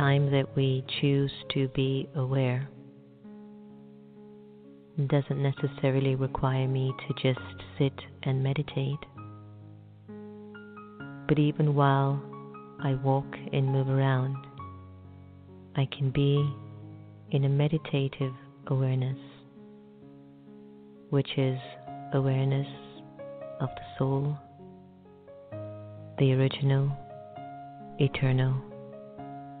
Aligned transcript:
Time 0.00 0.30
that 0.30 0.56
we 0.56 0.82
choose 0.98 1.30
to 1.52 1.68
be 1.68 2.08
aware 2.14 2.66
doesn't 5.08 5.42
necessarily 5.42 6.14
require 6.14 6.66
me 6.66 6.90
to 7.06 7.14
just 7.22 7.46
sit 7.78 7.92
and 8.22 8.42
meditate. 8.42 8.98
But 11.28 11.38
even 11.38 11.74
while 11.74 12.18
I 12.82 12.94
walk 12.94 13.26
and 13.52 13.66
move 13.66 13.90
around, 13.90 14.36
I 15.76 15.86
can 15.94 16.10
be 16.10 16.50
in 17.30 17.44
a 17.44 17.48
meditative 17.50 18.32
awareness, 18.68 19.18
which 21.10 21.28
is 21.36 21.58
awareness 22.14 22.68
of 23.60 23.68
the 23.68 23.98
soul, 23.98 24.38
the 26.18 26.32
original, 26.32 26.90
eternal, 27.98 28.69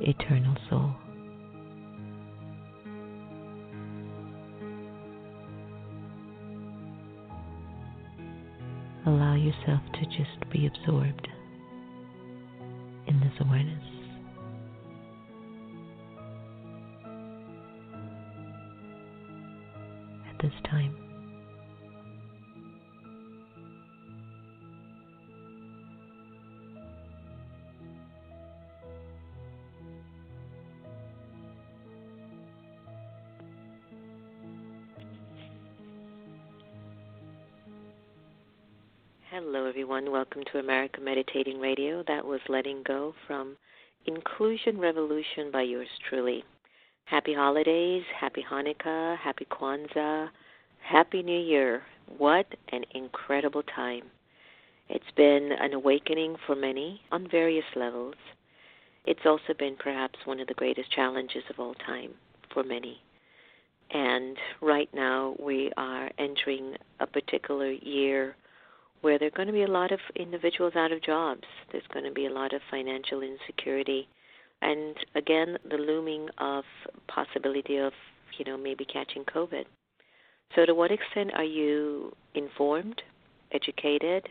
Eternal 0.00 0.56
soul. 0.68 0.94
Allow 9.06 9.34
yourself 9.34 9.80
to 9.94 10.06
just 10.06 10.50
be 10.50 10.66
absorbed 10.66 11.28
in 13.06 13.20
this 13.20 13.32
awareness. 13.40 13.89
To 40.52 40.58
America 40.58 41.00
Meditating 41.00 41.60
Radio. 41.60 42.02
That 42.08 42.24
was 42.24 42.40
Letting 42.48 42.82
Go 42.82 43.14
from 43.26 43.56
Inclusion 44.06 44.78
Revolution 44.78 45.50
by 45.52 45.62
yours 45.62 45.88
truly. 46.08 46.44
Happy 47.04 47.34
holidays, 47.34 48.02
happy 48.18 48.44
Hanukkah, 48.50 49.16
happy 49.18 49.46
Kwanzaa, 49.46 50.28
happy 50.82 51.22
New 51.22 51.38
Year. 51.38 51.82
What 52.18 52.46
an 52.72 52.84
incredible 52.94 53.62
time. 53.62 54.04
It's 54.88 55.10
been 55.16 55.50
an 55.60 55.74
awakening 55.74 56.36
for 56.46 56.56
many 56.56 57.00
on 57.12 57.28
various 57.30 57.64
levels. 57.76 58.16
It's 59.04 59.26
also 59.26 59.54
been 59.58 59.76
perhaps 59.76 60.18
one 60.24 60.40
of 60.40 60.48
the 60.48 60.54
greatest 60.54 60.90
challenges 60.90 61.44
of 61.48 61.60
all 61.60 61.74
time 61.74 62.10
for 62.52 62.64
many. 62.64 63.00
And 63.92 64.36
right 64.60 64.88
now 64.94 65.36
we 65.38 65.70
are 65.76 66.10
entering 66.18 66.76
a 66.98 67.06
particular 67.06 67.70
year 67.70 68.36
where 69.00 69.18
there 69.18 69.28
are 69.28 69.36
going 69.36 69.46
to 69.46 69.52
be 69.52 69.62
a 69.62 69.70
lot 69.70 69.92
of 69.92 70.00
individuals 70.16 70.74
out 70.76 70.92
of 70.92 71.02
jobs. 71.02 71.44
There's 71.72 71.86
going 71.92 72.04
to 72.04 72.12
be 72.12 72.26
a 72.26 72.32
lot 72.32 72.52
of 72.52 72.60
financial 72.70 73.22
insecurity, 73.22 74.08
and 74.62 74.94
again, 75.14 75.56
the 75.68 75.76
looming 75.76 76.28
of 76.38 76.64
possibility 77.08 77.78
of 77.78 77.92
you 78.38 78.44
know 78.44 78.56
maybe 78.56 78.84
catching 78.84 79.24
COVID. 79.24 79.64
So, 80.54 80.66
to 80.66 80.74
what 80.74 80.90
extent 80.90 81.30
are 81.34 81.44
you 81.44 82.12
informed, 82.34 83.00
educated, 83.52 84.28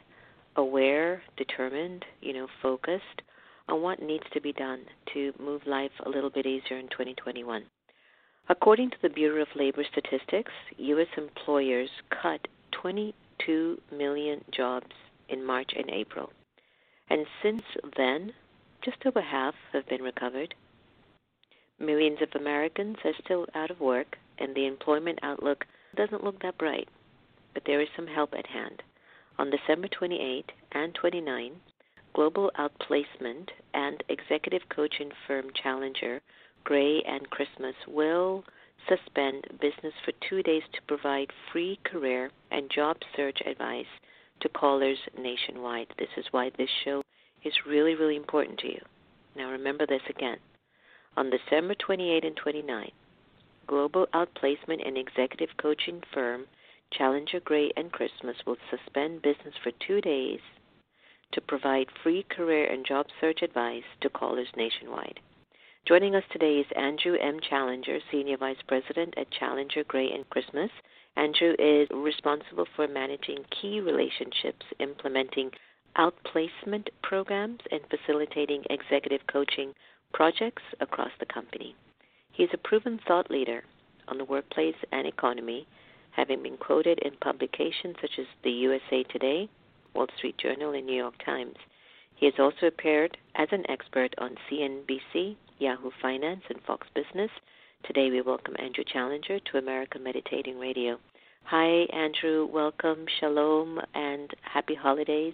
aware, 0.55 1.21
determined, 1.37 2.03
you 2.21 2.33
know, 2.33 2.47
focused 2.61 3.21
on 3.69 3.81
what 3.81 4.01
needs 4.01 4.25
to 4.33 4.41
be 4.41 4.51
done 4.51 4.81
to 5.13 5.31
move 5.39 5.61
life 5.65 5.91
a 6.05 6.09
little 6.09 6.29
bit 6.29 6.45
easier 6.45 6.77
in 6.77 6.89
2021? 6.89 7.63
According 8.49 8.89
to 8.89 8.97
the 9.01 9.09
Bureau 9.09 9.43
of 9.43 9.47
Labor 9.55 9.83
Statistics, 9.91 10.51
U.S. 10.77 11.07
employers 11.15 11.89
cut 12.21 12.47
20 12.81 13.13
2 13.45 13.81
million 13.91 14.43
jobs 14.51 14.95
in 15.27 15.43
March 15.43 15.71
and 15.75 15.89
April. 15.89 16.31
And 17.09 17.25
since 17.41 17.63
then, 17.97 18.33
just 18.83 19.05
over 19.05 19.21
half 19.21 19.55
have 19.73 19.87
been 19.87 20.01
recovered. 20.01 20.55
Millions 21.79 22.21
of 22.21 22.39
Americans 22.39 22.97
are 23.05 23.13
still 23.23 23.47
out 23.55 23.71
of 23.71 23.79
work, 23.79 24.17
and 24.37 24.53
the 24.53 24.67
employment 24.67 25.19
outlook 25.23 25.65
doesn't 25.95 26.23
look 26.23 26.41
that 26.41 26.57
bright. 26.57 26.89
But 27.53 27.63
there 27.65 27.81
is 27.81 27.87
some 27.95 28.07
help 28.07 28.33
at 28.37 28.47
hand. 28.47 28.83
On 29.37 29.49
December 29.49 29.87
28 29.87 30.51
and 30.73 30.93
29, 30.93 31.53
Global 32.13 32.51
Outplacement 32.57 33.49
and 33.73 34.03
executive 34.09 34.67
coaching 34.69 35.11
firm 35.25 35.51
Challenger, 35.53 36.21
Gray 36.63 37.01
and 37.03 37.29
Christmas 37.29 37.75
will 37.87 38.43
suspend 38.87 39.47
business 39.59 39.93
for 40.05 40.11
two 40.29 40.43
days 40.43 40.63
to 40.73 40.81
provide 40.87 41.31
free 41.51 41.79
career 41.83 42.31
and 42.51 42.69
job 42.69 42.97
search 43.15 43.39
advice 43.45 43.85
to 44.41 44.49
callers 44.49 44.97
nationwide. 45.17 45.87
This 45.97 46.09
is 46.17 46.25
why 46.31 46.51
this 46.57 46.69
show 46.83 47.01
is 47.43 47.53
really, 47.67 47.95
really 47.95 48.15
important 48.15 48.59
to 48.59 48.67
you. 48.67 48.81
Now, 49.35 49.51
remember 49.51 49.85
this 49.85 50.01
again. 50.09 50.37
On 51.17 51.29
December 51.29 51.75
28 51.75 52.23
and 52.23 52.35
29, 52.35 52.91
global 53.67 54.07
outplacement 54.13 54.85
and 54.85 54.97
executive 54.97 55.49
coaching 55.57 56.01
firm 56.13 56.45
Challenger 56.91 57.39
Gray 57.39 57.71
and 57.77 57.91
Christmas 57.91 58.37
will 58.45 58.57
suspend 58.69 59.21
business 59.21 59.53
for 59.61 59.71
two 59.71 60.01
days 60.01 60.39
to 61.33 61.41
provide 61.41 61.87
free 62.03 62.23
career 62.23 62.65
and 62.65 62.85
job 62.85 63.05
search 63.21 63.41
advice 63.43 63.83
to 64.01 64.09
callers 64.09 64.47
nationwide. 64.55 65.19
Joining 65.85 66.13
us 66.13 66.23
today 66.31 66.59
is 66.59 66.67
Andrew 66.75 67.15
M. 67.15 67.39
Challenger, 67.39 67.99
Senior 68.11 68.37
Vice 68.37 68.61
President 68.67 69.13
at 69.17 69.31
Challenger 69.31 69.83
Gray 69.85 70.11
and 70.11 70.29
Christmas. 70.29 70.69
Andrew 71.15 71.55
is 71.57 71.87
responsible 71.89 72.67
for 72.75 72.87
managing 72.87 73.43
key 73.49 73.79
relationships, 73.79 74.65
implementing 74.79 75.51
outplacement 75.97 76.89
programs, 77.01 77.61
and 77.71 77.81
facilitating 77.89 78.63
executive 78.69 79.25
coaching 79.25 79.73
projects 80.13 80.61
across 80.79 81.11
the 81.19 81.25
company. 81.25 81.75
He 82.31 82.43
is 82.43 82.51
a 82.53 82.57
proven 82.57 82.99
thought 83.07 83.31
leader 83.31 83.63
on 84.07 84.19
the 84.19 84.25
workplace 84.25 84.77
and 84.91 85.07
economy, 85.07 85.65
having 86.11 86.43
been 86.43 86.57
quoted 86.57 86.99
in 86.99 87.15
publications 87.19 87.95
such 87.99 88.19
as 88.19 88.27
the 88.43 88.51
USA 88.51 89.03
Today, 89.03 89.49
Wall 89.95 90.07
Street 90.17 90.37
Journal, 90.37 90.73
and 90.73 90.85
New 90.85 90.95
York 90.95 91.15
Times. 91.25 91.55
He 92.19 92.25
has 92.25 92.35
also 92.37 92.67
appeared 92.67 93.17
as 93.35 93.47
an 93.53 93.63
expert 93.69 94.13
on 94.17 94.35
CNBC, 94.51 95.37
Yahoo 95.57 95.89
Finance, 96.01 96.41
and 96.49 96.61
Fox 96.67 96.85
Business. 96.93 97.31
Today 97.85 98.09
we 98.09 98.21
welcome 98.21 98.57
Andrew 98.59 98.83
Challenger 98.83 99.39
to 99.39 99.57
America 99.57 99.99
Meditating 99.99 100.59
Radio. 100.59 100.99
Hi, 101.45 101.85
Andrew. 101.93 102.45
Welcome, 102.51 103.05
shalom, 103.21 103.79
and 103.93 104.29
happy 104.41 104.75
holidays. 104.75 105.33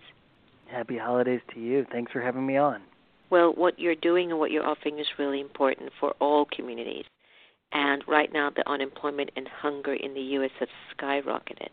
Happy 0.67 0.95
holidays 0.95 1.41
to 1.55 1.59
you. 1.59 1.87
Thanks 1.91 2.11
for 2.11 2.21
having 2.21 2.45
me 2.45 2.57
on. 2.57 2.83
Well, 3.31 3.51
what 3.55 3.79
you're 3.79 3.95
doing 3.95 4.29
and 4.29 4.39
what 4.39 4.51
you're 4.51 4.67
offering 4.67 4.99
is 4.99 5.07
really 5.17 5.41
important 5.41 5.89
for 5.99 6.11
all 6.19 6.45
communities. 6.55 7.05
And 7.71 8.03
right 8.07 8.31
now, 8.31 8.51
the 8.51 8.69
unemployment 8.69 9.31
and 9.35 9.47
hunger 9.47 9.95
in 9.95 10.13
the 10.13 10.21
U.S. 10.21 10.51
have 10.59 10.69
skyrocketed. 10.95 11.71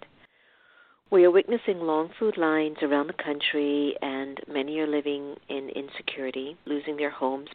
We 1.13 1.25
are 1.25 1.31
witnessing 1.31 1.79
long 1.81 2.11
food 2.19 2.39
lines 2.39 2.79
around 2.83 3.07
the 3.07 3.23
country, 3.23 3.95
and 4.01 4.41
many 4.49 4.79
are 4.79 4.87
living 4.87 5.37
in 5.51 5.69
insecurity, 5.69 6.57
losing 6.65 6.97
their 6.97 7.11
homes, 7.11 7.51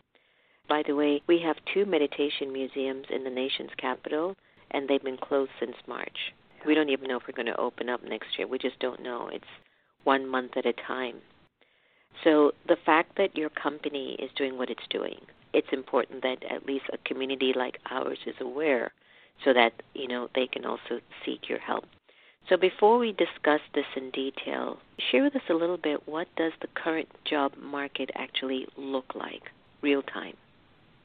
by 0.70 0.84
the 0.86 0.96
way, 0.96 1.22
we 1.28 1.40
have 1.40 1.56
two 1.74 1.86
meditation 1.86 2.52
museums 2.52 3.06
in 3.10 3.24
the 3.24 3.30
nation's 3.30 3.72
capital, 3.78 4.36
and 4.72 4.88
they've 4.88 5.04
been 5.04 5.18
closed 5.18 5.52
since 5.60 5.76
March. 5.88 6.34
We 6.66 6.76
don't 6.76 6.90
even 6.90 7.08
know 7.08 7.18
if 7.18 7.24
we're 7.28 7.42
going 7.42 7.54
to 7.54 7.60
open 7.60 7.90
up 7.90 8.04
next 8.04 8.38
year. 8.38 8.48
We 8.48 8.60
just 8.60 8.78
don't 8.80 9.02
know. 9.02 9.30
It's 9.32 9.46
one 10.04 10.28
month 10.28 10.52
at 10.56 10.66
a 10.66 10.74
time. 10.74 11.16
So 12.24 12.52
the 12.68 12.78
fact 12.86 13.18
that 13.18 13.36
your 13.36 13.50
company 13.50 14.18
is 14.20 14.30
doing 14.36 14.58
what 14.58 14.70
it's 14.70 14.88
doing, 14.90 15.20
it's 15.54 15.68
important 15.72 16.22
that 16.22 16.44
at 16.44 16.66
least 16.66 16.86
a 16.94 16.98
community 17.10 17.54
like 17.56 17.80
ours 17.90 18.20
is 18.28 18.36
aware 18.40 18.92
so 19.44 19.54
that, 19.54 19.72
you 19.94 20.08
know, 20.08 20.28
they 20.36 20.46
can 20.46 20.66
also 20.66 21.00
seek 21.26 21.48
your 21.50 21.60
help. 21.60 21.86
So 22.50 22.56
before 22.56 22.98
we 22.98 23.12
discuss 23.12 23.60
this 23.76 23.86
in 23.96 24.10
detail, 24.12 24.78
share 25.12 25.24
with 25.24 25.36
us 25.36 25.42
a 25.50 25.54
little 25.54 25.78
bit 25.78 26.08
what 26.08 26.28
does 26.38 26.54
the 26.62 26.68
current 26.76 27.10
job 27.26 27.52
market 27.62 28.10
actually 28.16 28.68
look 28.78 29.16
like 29.16 29.44
real 29.82 30.02
time? 30.02 30.34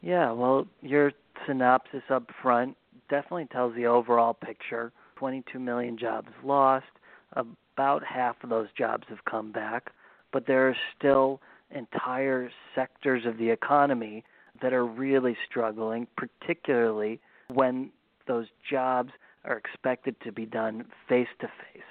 Yeah, 0.03 0.31
well, 0.33 0.67
your 0.83 1.13
synopsis 1.47 2.03
up 2.11 2.31
front 2.41 2.77
definitely 3.11 3.47
tells 3.47 3.75
the 3.75 3.87
overall 3.87 4.35
picture. 4.35 4.93
22 5.17 5.59
million 5.59 5.99
jobs 5.99 6.29
lost. 6.45 6.87
About 7.35 8.05
half 8.05 8.37
of 8.45 8.51
those 8.51 8.69
jobs 8.77 9.05
have 9.09 9.25
come 9.25 9.51
back, 9.51 9.91
but 10.33 10.47
there 10.47 10.69
are 10.69 10.77
still 10.97 11.41
entire 11.75 12.51
sectors 12.75 13.25
of 13.25 13.39
the 13.39 13.49
economy 13.51 14.25
that 14.61 14.73
are 14.73 14.85
really 14.85 15.37
struggling, 15.49 16.07
particularly 16.17 17.21
when 17.49 17.91
those 18.27 18.47
jobs 18.69 19.11
are 19.45 19.57
expected 19.57 20.17
to 20.23 20.33
be 20.33 20.47
done 20.47 20.85
face 21.09 21.29
to 21.41 21.47
face. 21.47 21.83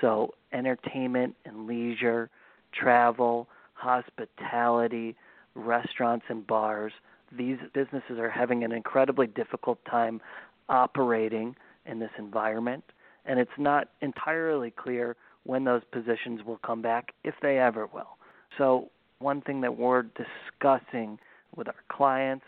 So, 0.00 0.34
entertainment 0.52 1.36
and 1.44 1.66
leisure, 1.66 2.30
travel, 2.72 3.48
hospitality, 3.74 5.16
restaurants 5.54 6.26
and 6.28 6.46
bars 6.46 6.92
these 7.32 7.58
businesses 7.74 8.18
are 8.18 8.30
having 8.30 8.64
an 8.64 8.72
incredibly 8.72 9.26
difficult 9.26 9.78
time 9.84 10.20
operating 10.68 11.56
in 11.84 11.98
this 11.98 12.10
environment. 12.18 12.84
And 13.24 13.40
it's 13.40 13.50
not 13.58 13.88
entirely 14.00 14.70
clear 14.70 15.16
when 15.44 15.64
those 15.64 15.82
positions 15.92 16.42
will 16.44 16.58
come 16.58 16.82
back, 16.82 17.12
if 17.24 17.34
they 17.42 17.58
ever 17.58 17.86
will. 17.86 18.16
So, 18.58 18.90
one 19.18 19.40
thing 19.40 19.60
that 19.62 19.76
we're 19.76 20.02
discussing 20.02 21.18
with 21.54 21.68
our 21.68 21.74
clients 21.88 22.44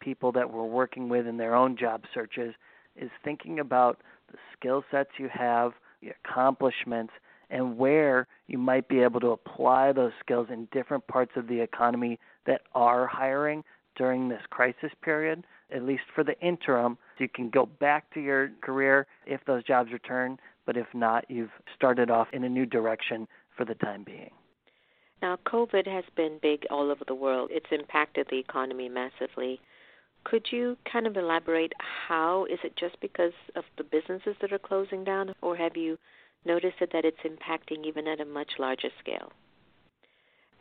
people 0.00 0.32
that 0.32 0.52
we're 0.52 0.64
working 0.64 1.08
with 1.08 1.26
in 1.26 1.38
their 1.38 1.54
own 1.54 1.76
job 1.76 2.02
searches 2.12 2.54
is 2.96 3.10
thinking 3.22 3.60
about 3.60 4.00
the 4.30 4.38
skill 4.56 4.84
sets 4.90 5.10
you 5.18 5.28
have, 5.32 5.72
the 6.02 6.10
accomplishments, 6.24 7.12
and 7.50 7.76
where 7.76 8.26
you 8.46 8.58
might 8.58 8.88
be 8.88 9.00
able 9.00 9.20
to 9.20 9.28
apply 9.28 9.92
those 9.92 10.12
skills 10.20 10.48
in 10.50 10.68
different 10.72 11.06
parts 11.06 11.32
of 11.36 11.46
the 11.46 11.60
economy 11.60 12.18
that 12.46 12.62
are 12.74 13.06
hiring 13.06 13.62
during 13.96 14.28
this 14.28 14.42
crisis 14.50 14.90
period, 15.02 15.44
at 15.70 15.82
least 15.82 16.02
for 16.14 16.24
the 16.24 16.38
interim. 16.40 16.98
So 17.16 17.24
you 17.24 17.28
can 17.28 17.50
go 17.50 17.66
back 17.66 18.12
to 18.14 18.20
your 18.20 18.50
career 18.60 19.06
if 19.26 19.40
those 19.46 19.62
jobs 19.64 19.92
return, 19.92 20.38
but 20.66 20.76
if 20.76 20.86
not, 20.94 21.24
you've 21.28 21.52
started 21.76 22.10
off 22.10 22.28
in 22.32 22.44
a 22.44 22.48
new 22.48 22.66
direction 22.66 23.28
for 23.56 23.64
the 23.64 23.74
time 23.74 24.04
being. 24.04 24.30
Now, 25.22 25.38
COVID 25.46 25.86
has 25.86 26.04
been 26.16 26.38
big 26.42 26.66
all 26.70 26.90
over 26.90 27.04
the 27.06 27.14
world. 27.14 27.50
It's 27.52 27.70
impacted 27.70 28.26
the 28.30 28.38
economy 28.38 28.88
massively. 28.88 29.60
Could 30.24 30.46
you 30.50 30.76
kind 30.90 31.06
of 31.06 31.16
elaborate 31.16 31.72
how? 31.78 32.46
Is 32.46 32.58
it 32.64 32.76
just 32.76 32.98
because 33.00 33.32
of 33.56 33.64
the 33.76 33.84
businesses 33.84 34.36
that 34.40 34.52
are 34.52 34.58
closing 34.58 35.04
down, 35.04 35.34
or 35.42 35.56
have 35.56 35.76
you 35.76 35.98
noticed 36.44 36.78
that 36.80 37.04
it's 37.04 37.18
impacting 37.24 37.86
even 37.86 38.08
at 38.08 38.20
a 38.20 38.24
much 38.24 38.52
larger 38.58 38.88
scale? 39.00 39.32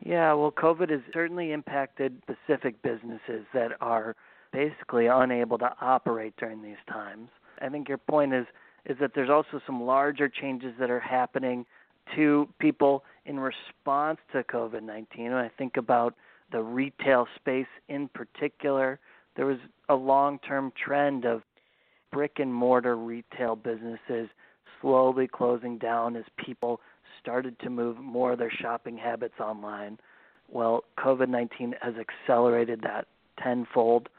Yeah, 0.05 0.33
well, 0.33 0.51
COVID 0.51 0.89
has 0.89 1.01
certainly 1.13 1.53
impacted 1.53 2.21
specific 2.23 2.81
businesses 2.81 3.45
that 3.53 3.71
are 3.79 4.15
basically 4.51 5.07
unable 5.07 5.57
to 5.57 5.71
operate 5.81 6.33
during 6.37 6.61
these 6.61 6.77
times. 6.89 7.29
I 7.61 7.69
think 7.69 7.87
your 7.87 7.97
point 7.97 8.33
is 8.33 8.45
is 8.85 8.97
that 8.99 9.11
there's 9.15 9.29
also 9.29 9.61
some 9.65 9.83
larger 9.83 10.27
changes 10.27 10.73
that 10.77 10.89
are 10.89 10.99
happening 10.99 11.65
to 12.15 12.49
people 12.59 13.05
in 13.25 13.39
response 13.39 14.19
to 14.33 14.43
COVID-19. 14.43 15.05
When 15.17 15.33
I 15.33 15.49
think 15.57 15.77
about 15.77 16.15
the 16.51 16.61
retail 16.61 17.25
space 17.37 17.67
in 17.87 18.09
particular, 18.09 18.99
there 19.35 19.45
was 19.45 19.57
a 19.89 19.95
long-term 19.95 20.71
trend 20.83 21.25
of 21.25 21.41
brick 22.11 22.33
and 22.37 22.53
mortar 22.53 22.95
retail 22.95 23.55
businesses 23.55 24.29
slowly 24.81 25.27
closing 25.27 25.77
down 25.77 26.15
as 26.15 26.23
people 26.37 26.79
started 27.19 27.57
to 27.59 27.69
move 27.69 27.97
more 27.97 28.33
of 28.33 28.39
their 28.39 28.51
shopping 28.51 28.97
habits 28.97 29.39
online. 29.39 29.97
Well, 30.49 30.83
COVID 30.99 31.29
19 31.29 31.75
has 31.81 31.93
accelerated 31.95 32.81
that 32.83 33.07
tenfold. 33.41 34.09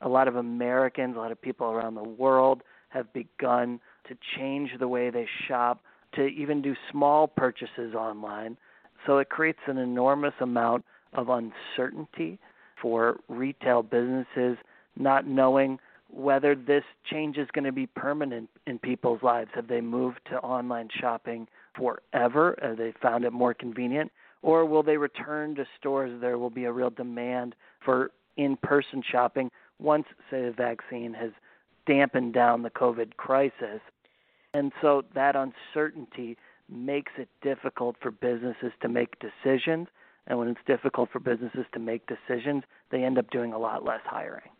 A 0.00 0.08
lot 0.08 0.28
of 0.28 0.36
Americans, 0.36 1.16
a 1.16 1.18
lot 1.18 1.32
of 1.32 1.40
people 1.40 1.68
around 1.68 1.94
the 1.94 2.02
world 2.02 2.62
have 2.90 3.12
begun 3.12 3.80
to 4.08 4.16
change 4.36 4.70
the 4.78 4.88
way 4.88 5.10
they 5.10 5.26
shop, 5.46 5.80
to 6.14 6.26
even 6.26 6.62
do 6.62 6.74
small 6.90 7.28
purchases 7.28 7.94
online. 7.94 8.56
So 9.06 9.18
it 9.18 9.28
creates 9.28 9.58
an 9.66 9.78
enormous 9.78 10.34
amount 10.40 10.84
of 11.12 11.28
uncertainty 11.28 12.38
for 12.80 13.18
retail 13.28 13.82
businesses, 13.82 14.56
not 14.96 15.26
knowing 15.26 15.78
whether 16.10 16.54
this 16.54 16.84
change 17.10 17.36
is 17.36 17.48
going 17.52 17.64
to 17.64 17.72
be 17.72 17.86
permanent 17.86 18.48
in 18.66 18.78
people's 18.78 19.22
lives. 19.22 19.50
Have 19.54 19.68
they 19.68 19.80
moved 19.80 20.20
to 20.30 20.38
online 20.38 20.88
shopping 21.00 21.46
forever? 21.76 22.58
Have 22.62 22.78
they 22.78 22.92
found 23.02 23.24
it 23.24 23.32
more 23.32 23.54
convenient? 23.54 24.10
Or 24.42 24.64
will 24.64 24.82
they 24.82 24.96
return 24.96 25.54
to 25.56 25.66
stores? 25.78 26.20
There 26.20 26.38
will 26.38 26.50
be 26.50 26.64
a 26.64 26.72
real 26.72 26.90
demand 26.90 27.54
for 27.84 28.10
in 28.36 28.56
person 28.56 29.02
shopping 29.10 29.50
once, 29.78 30.06
say, 30.30 30.44
the 30.44 30.52
vaccine 30.52 31.12
has 31.14 31.30
dampened 31.86 32.34
down 32.34 32.62
the 32.62 32.70
COVID 32.70 33.16
crisis. 33.16 33.80
And 34.54 34.72
so 34.80 35.04
that 35.14 35.36
uncertainty 35.36 36.36
makes 36.70 37.12
it 37.18 37.28
difficult 37.42 37.96
for 38.00 38.10
businesses 38.10 38.72
to 38.80 38.88
make 38.88 39.16
decisions. 39.18 39.88
And 40.28 40.38
when 40.38 40.48
it's 40.48 40.60
difficult 40.66 41.08
for 41.10 41.20
businesses 41.20 41.64
to 41.72 41.80
make 41.80 42.06
decisions, 42.06 42.62
they 42.90 43.02
end 43.02 43.18
up 43.18 43.30
doing 43.30 43.52
a 43.52 43.58
lot 43.58 43.84
less 43.84 44.02
hiring. 44.04 44.50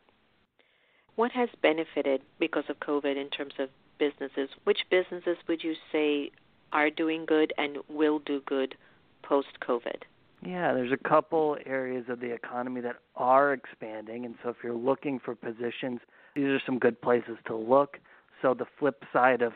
What 1.16 1.30
has 1.32 1.50
benefited 1.62 2.22
because 2.40 2.64
of 2.68 2.80
COVID 2.80 3.20
in 3.20 3.28
terms 3.28 3.52
of 3.58 3.68
businesses? 3.98 4.48
Which 4.64 4.78
businesses 4.90 5.36
would 5.46 5.62
you 5.62 5.74
say 5.92 6.30
are 6.72 6.90
doing 6.90 7.26
good 7.26 7.52
and 7.58 7.78
will 7.88 8.18
do 8.20 8.40
good 8.46 8.76
post 9.22 9.48
COVID? 9.66 10.02
Yeah, 10.46 10.72
there's 10.72 10.92
a 10.92 11.08
couple 11.08 11.58
areas 11.66 12.04
of 12.08 12.20
the 12.20 12.32
economy 12.32 12.80
that 12.82 12.96
are 13.16 13.52
expanding. 13.52 14.24
And 14.24 14.36
so 14.42 14.50
if 14.50 14.56
you're 14.62 14.74
looking 14.74 15.18
for 15.18 15.34
positions, 15.34 16.00
these 16.34 16.44
are 16.44 16.62
some 16.64 16.78
good 16.78 17.00
places 17.02 17.36
to 17.46 17.56
look. 17.56 17.98
So 18.40 18.54
the 18.54 18.66
flip 18.78 19.04
side 19.12 19.42
of 19.42 19.52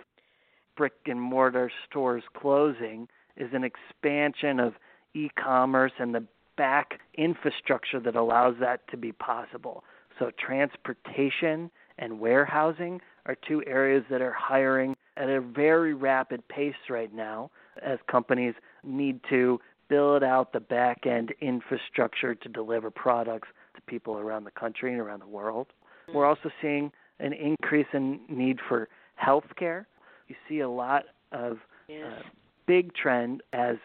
brick 0.76 0.95
and 1.07 1.21
mortar 1.21 1.71
stores 1.88 2.25
closing 2.37 3.09
is 3.37 3.50
an 3.52 3.64
expansion 3.64 4.59
of 4.59 4.75
e 5.14 5.28
commerce 5.42 5.92
and 5.99 6.14
the 6.14 6.25
back 6.57 7.00
infrastructure 7.16 8.00
that 8.00 8.16
allows 8.16 8.57
that 8.61 8.87
to 8.90 8.97
be 8.97 9.12
possible. 9.12 9.85
So, 10.19 10.31
transportation 10.38 11.71
and 11.99 12.21
warehousing 12.21 13.00
are 13.26 13.37
two 13.47 13.62
areas 13.66 14.04
that 14.11 14.21
are 14.21 14.33
hiring 14.33 14.97
at 15.16 15.28
a 15.28 15.40
very 15.40 15.95
rapid 15.95 16.47
pace 16.49 16.75
right 16.88 17.12
now 17.14 17.50
as 17.83 17.99
companies 18.11 18.54
need 18.85 19.21
to 19.31 19.61
build 19.88 20.23
out 20.23 20.52
the 20.52 20.61
back 20.61 21.07
end 21.07 21.35
infrastructure 21.40 22.35
to 22.35 22.49
deliver 22.49 22.90
products 22.90 23.49
to 23.75 23.83
people 23.83 24.19
around 24.19 24.45
the 24.45 24.50
country 24.50 24.92
and 24.92 25.00
around 25.00 25.21
the 25.21 25.26
world. 25.26 25.69
We're 26.12 26.26
also 26.26 26.50
seeing 26.61 26.90
an 27.21 27.33
increase 27.33 27.87
in 27.92 28.21
need 28.28 28.59
for 28.69 28.88
healthcare. 29.23 29.85
You 30.28 30.35
see 30.49 30.61
a 30.61 30.69
lot 30.69 31.04
of 31.31 31.59
yes. 31.88 32.07
uh, 32.07 32.23
big 32.66 32.95
trend 32.95 33.42
as 33.52 33.76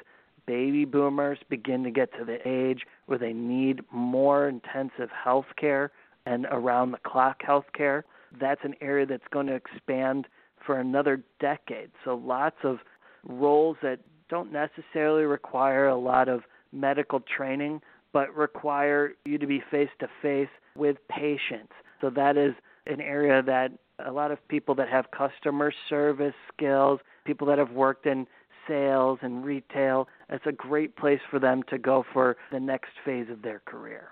baby 0.47 0.85
boomers 0.85 1.37
begin 1.49 1.83
to 1.83 1.91
get 1.91 2.11
to 2.17 2.25
the 2.25 2.39
age 2.47 2.81
where 3.05 3.19
they 3.19 3.33
need 3.33 3.81
more 3.91 4.47
intensive 4.47 5.09
health 5.11 5.45
care 5.59 5.91
and 6.25 6.47
around 6.49 6.91
the 6.91 6.97
clock 7.05 7.41
health 7.43 7.65
care. 7.75 8.05
That's 8.39 8.61
an 8.63 8.73
area 8.81 9.05
that's 9.05 9.27
going 9.31 9.47
to 9.47 9.53
expand 9.53 10.27
for 10.65 10.79
another 10.79 11.23
decade. 11.39 11.91
So 12.03 12.15
lots 12.15 12.57
of 12.63 12.79
roles 13.27 13.77
that 13.83 13.99
don't 14.29 14.51
necessarily 14.51 15.23
require 15.23 15.87
a 15.87 15.97
lot 15.97 16.27
of 16.27 16.41
medical 16.71 17.21
training, 17.21 17.81
but 18.11 18.35
require 18.35 19.13
you 19.25 19.37
to 19.37 19.47
be 19.47 19.61
face 19.71 19.89
to 19.99 20.07
face 20.21 20.49
with 20.75 20.97
patients. 21.09 21.71
So 22.01 22.09
that 22.11 22.37
is 22.37 22.53
an 22.85 23.01
area 23.01 23.41
that 23.43 23.71
a 24.05 24.11
lot 24.11 24.31
of 24.31 24.45
people 24.47 24.75
that 24.75 24.89
have 24.89 25.05
customer 25.11 25.73
service 25.89 26.35
skills, 26.53 26.99
people 27.25 27.47
that 27.47 27.57
have 27.57 27.71
worked 27.71 28.05
in 28.05 28.27
sales 28.67 29.19
and 29.21 29.43
retail, 29.45 30.07
it's 30.29 30.45
a 30.45 30.51
great 30.51 30.95
place 30.95 31.19
for 31.29 31.39
them 31.39 31.63
to 31.69 31.77
go 31.77 32.05
for 32.13 32.37
the 32.51 32.59
next 32.59 32.91
phase 33.05 33.27
of 33.29 33.41
their 33.41 33.61
career. 33.65 34.09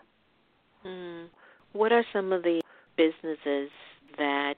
Mm. 0.85 1.27
What 1.73 1.91
are 1.91 2.05
some 2.13 2.31
of 2.31 2.43
the 2.43 2.61
businesses 2.95 3.69
that 4.17 4.55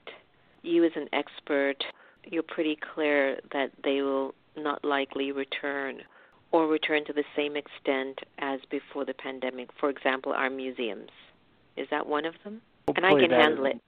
you, 0.62 0.84
as 0.84 0.92
an 0.94 1.08
expert, 1.12 1.76
you're 2.24 2.42
pretty 2.42 2.78
clear 2.94 3.40
that 3.52 3.70
they 3.82 4.02
will 4.02 4.34
not 4.56 4.84
likely 4.84 5.32
return 5.32 6.02
or 6.52 6.66
return 6.66 7.04
to 7.06 7.12
the 7.12 7.24
same 7.36 7.56
extent 7.56 8.20
as 8.38 8.60
before 8.70 9.04
the 9.04 9.14
pandemic? 9.14 9.70
For 9.78 9.90
example, 9.90 10.32
our 10.32 10.50
museums. 10.50 11.10
Is 11.76 11.86
that 11.90 12.06
one 12.06 12.24
of 12.24 12.34
them? 12.44 12.60
Hopefully 12.88 13.24
and 13.24 13.24
I 13.24 13.28
can 13.28 13.30
handle 13.30 13.66
it. 13.66 13.80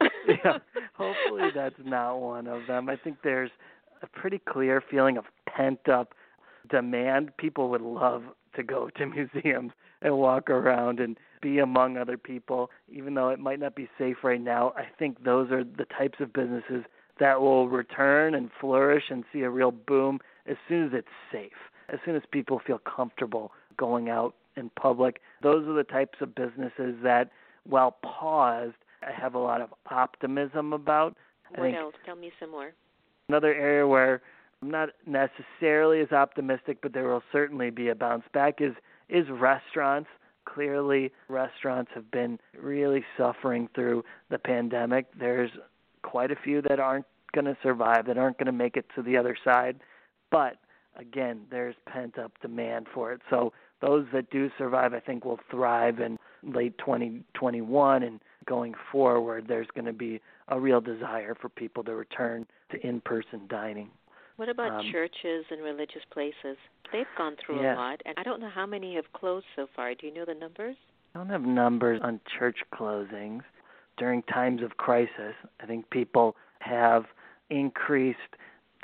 yeah, 0.28 0.58
hopefully 0.94 1.50
that's 1.54 1.74
not 1.84 2.16
one 2.16 2.46
of 2.46 2.66
them. 2.66 2.88
I 2.88 2.96
think 2.96 3.18
there's 3.22 3.50
a 4.02 4.06
pretty 4.06 4.38
clear 4.38 4.82
feeling 4.90 5.16
of 5.16 5.24
pent 5.48 5.88
up 5.88 6.14
demand. 6.70 7.36
People 7.36 7.68
would 7.70 7.80
love 7.80 8.24
to 8.54 8.62
go 8.62 8.90
to 8.96 9.06
museums 9.44 9.72
and 10.02 10.16
walk 10.16 10.50
around 10.50 11.00
and 11.00 11.16
be 11.40 11.58
among 11.58 11.96
other 11.96 12.16
people, 12.16 12.70
even 12.90 13.14
though 13.14 13.28
it 13.28 13.38
might 13.38 13.60
not 13.60 13.74
be 13.74 13.88
safe 13.98 14.16
right 14.22 14.40
now. 14.40 14.72
I 14.76 14.86
think 14.98 15.24
those 15.24 15.50
are 15.50 15.64
the 15.64 15.86
types 15.96 16.18
of 16.20 16.32
businesses 16.32 16.84
that 17.18 17.40
will 17.40 17.68
return 17.68 18.34
and 18.34 18.50
flourish 18.60 19.04
and 19.10 19.24
see 19.32 19.40
a 19.40 19.50
real 19.50 19.70
boom 19.70 20.18
as 20.46 20.56
soon 20.68 20.86
as 20.86 20.90
it's 20.92 21.08
safe, 21.32 21.52
as 21.88 21.98
soon 22.04 22.16
as 22.16 22.22
people 22.30 22.60
feel 22.66 22.78
comfortable 22.78 23.52
going 23.76 24.08
out 24.08 24.34
in 24.56 24.70
public. 24.70 25.20
Those 25.42 25.66
are 25.66 25.74
the 25.74 25.84
types 25.84 26.18
of 26.20 26.34
businesses 26.34 26.96
that, 27.02 27.30
while 27.64 27.96
paused, 28.02 28.76
I 29.02 29.12
have 29.12 29.34
a 29.34 29.38
lot 29.38 29.60
of 29.60 29.70
optimism 29.90 30.72
about. 30.72 31.16
What 31.54 31.74
else? 31.74 31.94
Tell 32.04 32.16
me 32.16 32.32
some 32.40 32.50
more. 32.50 32.72
Another 33.28 33.54
area 33.54 33.86
where 33.86 34.22
I'm 34.62 34.70
not 34.70 34.90
necessarily 35.04 36.00
as 36.00 36.12
optimistic, 36.12 36.78
but 36.80 36.92
there 36.92 37.08
will 37.08 37.22
certainly 37.32 37.70
be 37.70 37.88
a 37.88 37.94
bounce 37.94 38.24
back 38.32 38.60
is 38.60 38.74
is 39.08 39.26
restaurants. 39.30 40.08
Clearly, 40.44 41.12
restaurants 41.28 41.90
have 41.94 42.10
been 42.10 42.38
really 42.56 43.04
suffering 43.16 43.68
through 43.74 44.04
the 44.30 44.38
pandemic. 44.38 45.06
There's 45.18 45.50
quite 46.02 46.30
a 46.30 46.36
few 46.36 46.62
that 46.62 46.78
aren't 46.78 47.06
going 47.34 47.46
to 47.46 47.56
survive, 47.62 48.06
that 48.06 48.16
aren't 48.16 48.38
going 48.38 48.46
to 48.46 48.52
make 48.52 48.76
it 48.76 48.86
to 48.94 49.02
the 49.02 49.16
other 49.16 49.36
side. 49.44 49.80
But 50.30 50.56
again, 50.96 51.42
there's 51.50 51.74
pent 51.86 52.18
up 52.18 52.32
demand 52.40 52.86
for 52.94 53.12
it. 53.12 53.20
So 53.28 53.52
those 53.82 54.06
that 54.12 54.30
do 54.30 54.50
survive, 54.56 54.94
I 54.94 55.00
think, 55.00 55.24
will 55.24 55.40
thrive 55.50 56.00
in 56.00 56.16
late 56.42 56.78
2021 56.78 58.02
and 58.02 58.20
going 58.46 58.74
forward, 58.92 59.46
there's 59.48 59.66
going 59.74 59.84
to 59.86 59.92
be 59.92 60.20
a 60.48 60.58
real 60.58 60.80
desire 60.80 61.34
for 61.40 61.48
people 61.48 61.82
to 61.84 61.94
return 61.94 62.46
to 62.70 62.86
in 62.86 63.00
person 63.00 63.42
dining. 63.48 63.90
What 64.36 64.48
about 64.48 64.80
um, 64.80 64.92
churches 64.92 65.44
and 65.50 65.62
religious 65.62 66.02
places? 66.12 66.56
They've 66.92 67.06
gone 67.16 67.36
through 67.44 67.62
yeah. 67.62 67.74
a 67.74 67.76
lot, 67.76 68.02
and 68.04 68.14
I 68.18 68.22
don't 68.22 68.40
know 68.40 68.50
how 68.50 68.66
many 68.66 68.94
have 68.94 69.10
closed 69.12 69.46
so 69.56 69.66
far. 69.74 69.94
Do 69.94 70.06
you 70.06 70.14
know 70.14 70.24
the 70.26 70.34
numbers? 70.34 70.76
I 71.14 71.18
don't 71.18 71.30
have 71.30 71.42
numbers 71.42 72.00
on 72.02 72.20
church 72.38 72.58
closings. 72.74 73.40
During 73.96 74.22
times 74.24 74.62
of 74.62 74.76
crisis, 74.76 75.34
I 75.60 75.66
think 75.66 75.88
people 75.88 76.36
have 76.60 77.04
increased 77.48 78.18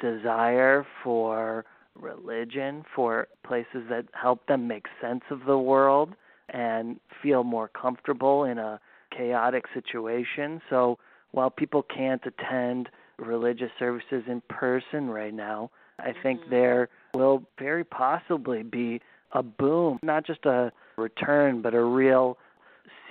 desire 0.00 0.86
for 1.04 1.66
religion, 1.94 2.84
for 2.96 3.28
places 3.46 3.84
that 3.90 4.06
help 4.14 4.46
them 4.46 4.66
make 4.66 4.86
sense 5.00 5.22
of 5.30 5.40
the 5.46 5.58
world 5.58 6.14
and 6.48 6.98
feel 7.22 7.44
more 7.44 7.68
comfortable 7.68 8.44
in 8.44 8.58
a 8.58 8.80
chaotic 9.16 9.64
situation. 9.74 10.62
So 10.70 10.98
while 11.32 11.50
people 11.50 11.82
can't 11.82 12.22
attend 12.24 12.88
religious 13.18 13.70
services 13.78 14.24
in 14.26 14.42
person 14.48 15.10
right 15.10 15.34
now, 15.34 15.70
I 15.98 16.12
think 16.22 16.40
mm-hmm. 16.40 16.50
there 16.50 16.88
will 17.14 17.42
very 17.58 17.84
possibly 17.84 18.62
be 18.62 19.00
a 19.32 19.42
boom, 19.42 19.98
not 20.02 20.26
just 20.26 20.44
a 20.44 20.72
return, 20.96 21.62
but 21.62 21.74
a 21.74 21.82
real 21.82 22.38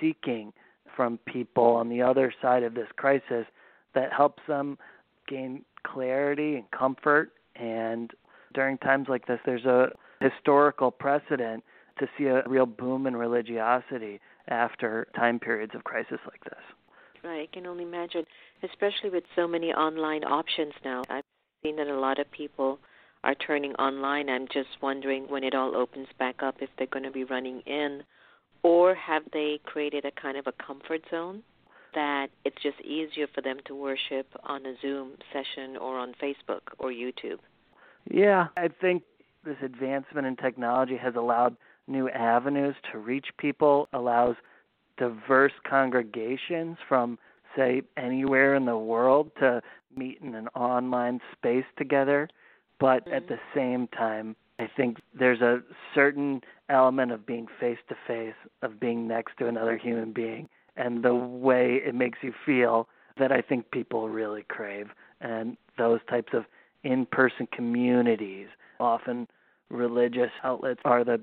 seeking 0.00 0.52
from 0.96 1.18
people 1.26 1.64
on 1.64 1.88
the 1.88 2.02
other 2.02 2.32
side 2.42 2.62
of 2.62 2.74
this 2.74 2.88
crisis 2.96 3.46
that 3.94 4.12
helps 4.12 4.42
them 4.46 4.78
gain 5.28 5.64
clarity 5.84 6.56
and 6.56 6.70
comfort. 6.70 7.32
And 7.56 8.10
during 8.54 8.78
times 8.78 9.06
like 9.08 9.26
this, 9.26 9.40
there's 9.44 9.64
a 9.64 9.88
historical 10.20 10.90
precedent 10.90 11.64
to 11.98 12.06
see 12.16 12.24
a 12.26 12.42
real 12.46 12.66
boom 12.66 13.06
in 13.06 13.16
religiosity 13.16 14.20
after 14.48 15.06
time 15.16 15.38
periods 15.38 15.72
of 15.74 15.84
crisis 15.84 16.18
like 16.26 16.42
this. 16.44 16.62
I 17.24 17.48
can 17.52 17.66
only 17.66 17.84
imagine, 17.84 18.24
especially 18.62 19.10
with 19.10 19.24
so 19.36 19.46
many 19.46 19.72
online 19.72 20.24
options 20.24 20.72
now. 20.84 21.02
I've 21.08 21.24
seen 21.62 21.76
that 21.76 21.86
a 21.86 21.98
lot 21.98 22.18
of 22.18 22.30
people 22.30 22.78
are 23.24 23.34
turning 23.34 23.74
online. 23.74 24.28
I'm 24.28 24.48
just 24.52 24.68
wondering 24.80 25.24
when 25.28 25.44
it 25.44 25.54
all 25.54 25.76
opens 25.76 26.08
back 26.18 26.42
up 26.42 26.56
if 26.60 26.68
they're 26.76 26.86
going 26.88 27.04
to 27.04 27.10
be 27.10 27.24
running 27.24 27.60
in, 27.60 28.02
or 28.62 28.94
have 28.94 29.22
they 29.32 29.60
created 29.64 30.04
a 30.04 30.10
kind 30.10 30.36
of 30.36 30.46
a 30.46 30.52
comfort 30.52 31.02
zone 31.10 31.42
that 31.94 32.28
it's 32.44 32.60
just 32.62 32.80
easier 32.80 33.26
for 33.34 33.42
them 33.42 33.58
to 33.66 33.74
worship 33.74 34.26
on 34.44 34.64
a 34.66 34.74
Zoom 34.80 35.12
session 35.32 35.76
or 35.76 35.98
on 35.98 36.14
Facebook 36.22 36.62
or 36.78 36.90
YouTube? 36.90 37.38
Yeah, 38.10 38.48
I 38.56 38.68
think 38.68 39.02
this 39.44 39.56
advancement 39.62 40.26
in 40.26 40.36
technology 40.36 40.96
has 40.96 41.14
allowed 41.16 41.56
new 41.86 42.08
avenues 42.08 42.74
to 42.90 42.98
reach 42.98 43.26
people, 43.38 43.88
allows 43.92 44.36
diverse 45.02 45.52
congregations 45.68 46.76
from, 46.88 47.18
say, 47.56 47.82
anywhere 47.96 48.54
in 48.54 48.66
the 48.66 48.78
world 48.78 49.32
to 49.40 49.60
meet 49.96 50.20
in 50.22 50.36
an 50.36 50.46
online 50.54 51.20
space 51.32 51.64
together. 51.76 52.28
But 52.78 53.04
mm-hmm. 53.04 53.14
at 53.14 53.26
the 53.26 53.38
same 53.52 53.88
time, 53.88 54.36
I 54.60 54.68
think 54.76 54.98
there's 55.12 55.40
a 55.40 55.60
certain 55.92 56.40
element 56.68 57.10
of 57.10 57.26
being 57.26 57.48
face 57.58 57.78
to 57.88 57.96
face, 58.06 58.36
of 58.62 58.78
being 58.78 59.08
next 59.08 59.38
to 59.38 59.48
another 59.48 59.76
human 59.76 60.12
being, 60.12 60.48
and 60.76 61.02
the 61.02 61.16
way 61.16 61.80
it 61.84 61.96
makes 61.96 62.20
you 62.22 62.32
feel 62.46 62.88
that 63.18 63.32
I 63.32 63.40
think 63.42 63.72
people 63.72 64.08
really 64.08 64.44
crave. 64.48 64.90
And 65.20 65.56
those 65.76 65.98
types 66.08 66.32
of 66.32 66.44
in 66.84 67.06
person 67.06 67.48
communities, 67.52 68.46
often 68.78 69.26
religious 69.68 70.30
outlets, 70.44 70.80
are 70.84 71.02
the 71.02 71.20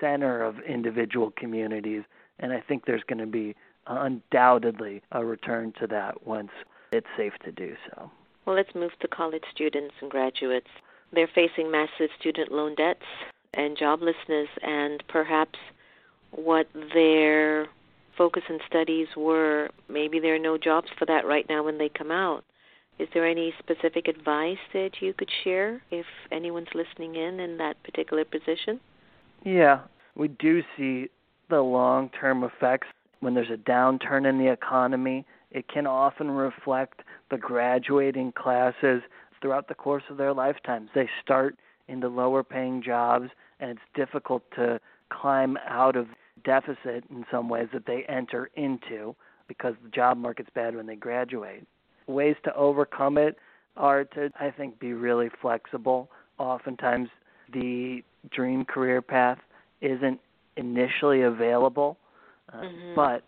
center 0.00 0.42
of 0.42 0.56
individual 0.66 1.32
communities 1.36 2.02
and 2.40 2.52
I 2.52 2.60
think 2.60 2.84
there's 2.84 3.04
going 3.04 3.20
to 3.20 3.26
be 3.26 3.54
undoubtedly 3.86 5.02
a 5.12 5.24
return 5.24 5.72
to 5.80 5.86
that 5.88 6.26
once 6.26 6.50
it's 6.92 7.06
safe 7.16 7.32
to 7.44 7.52
do 7.52 7.74
so. 7.88 8.10
Well, 8.44 8.56
let's 8.56 8.74
move 8.74 8.92
to 9.00 9.08
college 9.08 9.44
students 9.54 9.94
and 10.00 10.10
graduates. 10.10 10.68
They're 11.12 11.30
facing 11.34 11.70
massive 11.70 12.10
student 12.18 12.50
loan 12.50 12.74
debts 12.74 13.04
and 13.54 13.76
joblessness, 13.76 14.46
and 14.62 15.02
perhaps 15.08 15.58
what 16.30 16.68
their 16.94 17.66
focus 18.16 18.42
and 18.48 18.60
studies 18.66 19.08
were, 19.16 19.70
maybe 19.88 20.20
there 20.20 20.34
are 20.34 20.38
no 20.38 20.56
jobs 20.58 20.88
for 20.98 21.06
that 21.06 21.26
right 21.26 21.46
now 21.48 21.64
when 21.64 21.78
they 21.78 21.88
come 21.88 22.10
out. 22.10 22.44
Is 22.98 23.08
there 23.14 23.26
any 23.26 23.54
specific 23.58 24.08
advice 24.08 24.58
that 24.74 25.00
you 25.00 25.14
could 25.14 25.30
share 25.42 25.80
if 25.90 26.06
anyone's 26.30 26.68
listening 26.74 27.16
in 27.16 27.40
in 27.40 27.56
that 27.56 27.82
particular 27.82 28.24
position? 28.24 28.78
Yeah, 29.42 29.80
we 30.14 30.28
do 30.28 30.62
see 30.76 31.08
the 31.50 31.60
long 31.60 32.08
term 32.10 32.44
effects 32.44 32.88
when 33.20 33.34
there's 33.34 33.50
a 33.50 33.56
downturn 33.56 34.28
in 34.28 34.38
the 34.38 34.50
economy. 34.50 35.26
It 35.50 35.68
can 35.68 35.86
often 35.86 36.30
reflect 36.30 37.02
the 37.30 37.36
graduating 37.36 38.32
classes 38.32 39.02
throughout 39.40 39.68
the 39.68 39.74
course 39.74 40.04
of 40.08 40.16
their 40.16 40.32
lifetimes. 40.32 40.90
They 40.94 41.08
start 41.22 41.56
into 41.88 42.08
lower 42.08 42.42
paying 42.42 42.82
jobs, 42.82 43.30
and 43.58 43.70
it's 43.70 43.80
difficult 43.94 44.42
to 44.54 44.80
climb 45.10 45.58
out 45.68 45.96
of 45.96 46.06
deficit 46.44 47.04
in 47.10 47.24
some 47.30 47.48
ways 47.48 47.68
that 47.72 47.86
they 47.86 48.04
enter 48.08 48.48
into 48.54 49.14
because 49.48 49.74
the 49.82 49.90
job 49.90 50.16
market's 50.16 50.50
bad 50.54 50.76
when 50.76 50.86
they 50.86 50.94
graduate. 50.94 51.66
Ways 52.06 52.36
to 52.44 52.54
overcome 52.54 53.18
it 53.18 53.36
are 53.76 54.04
to, 54.04 54.30
I 54.38 54.50
think, 54.50 54.78
be 54.78 54.92
really 54.92 55.28
flexible. 55.42 56.08
Oftentimes, 56.38 57.08
the 57.52 58.02
dream 58.30 58.64
career 58.64 59.02
path 59.02 59.38
isn't 59.80 60.20
initially 60.60 61.22
available. 61.22 61.96
Uh, 62.52 62.58
mm-hmm. 62.58 62.94
But 62.94 63.24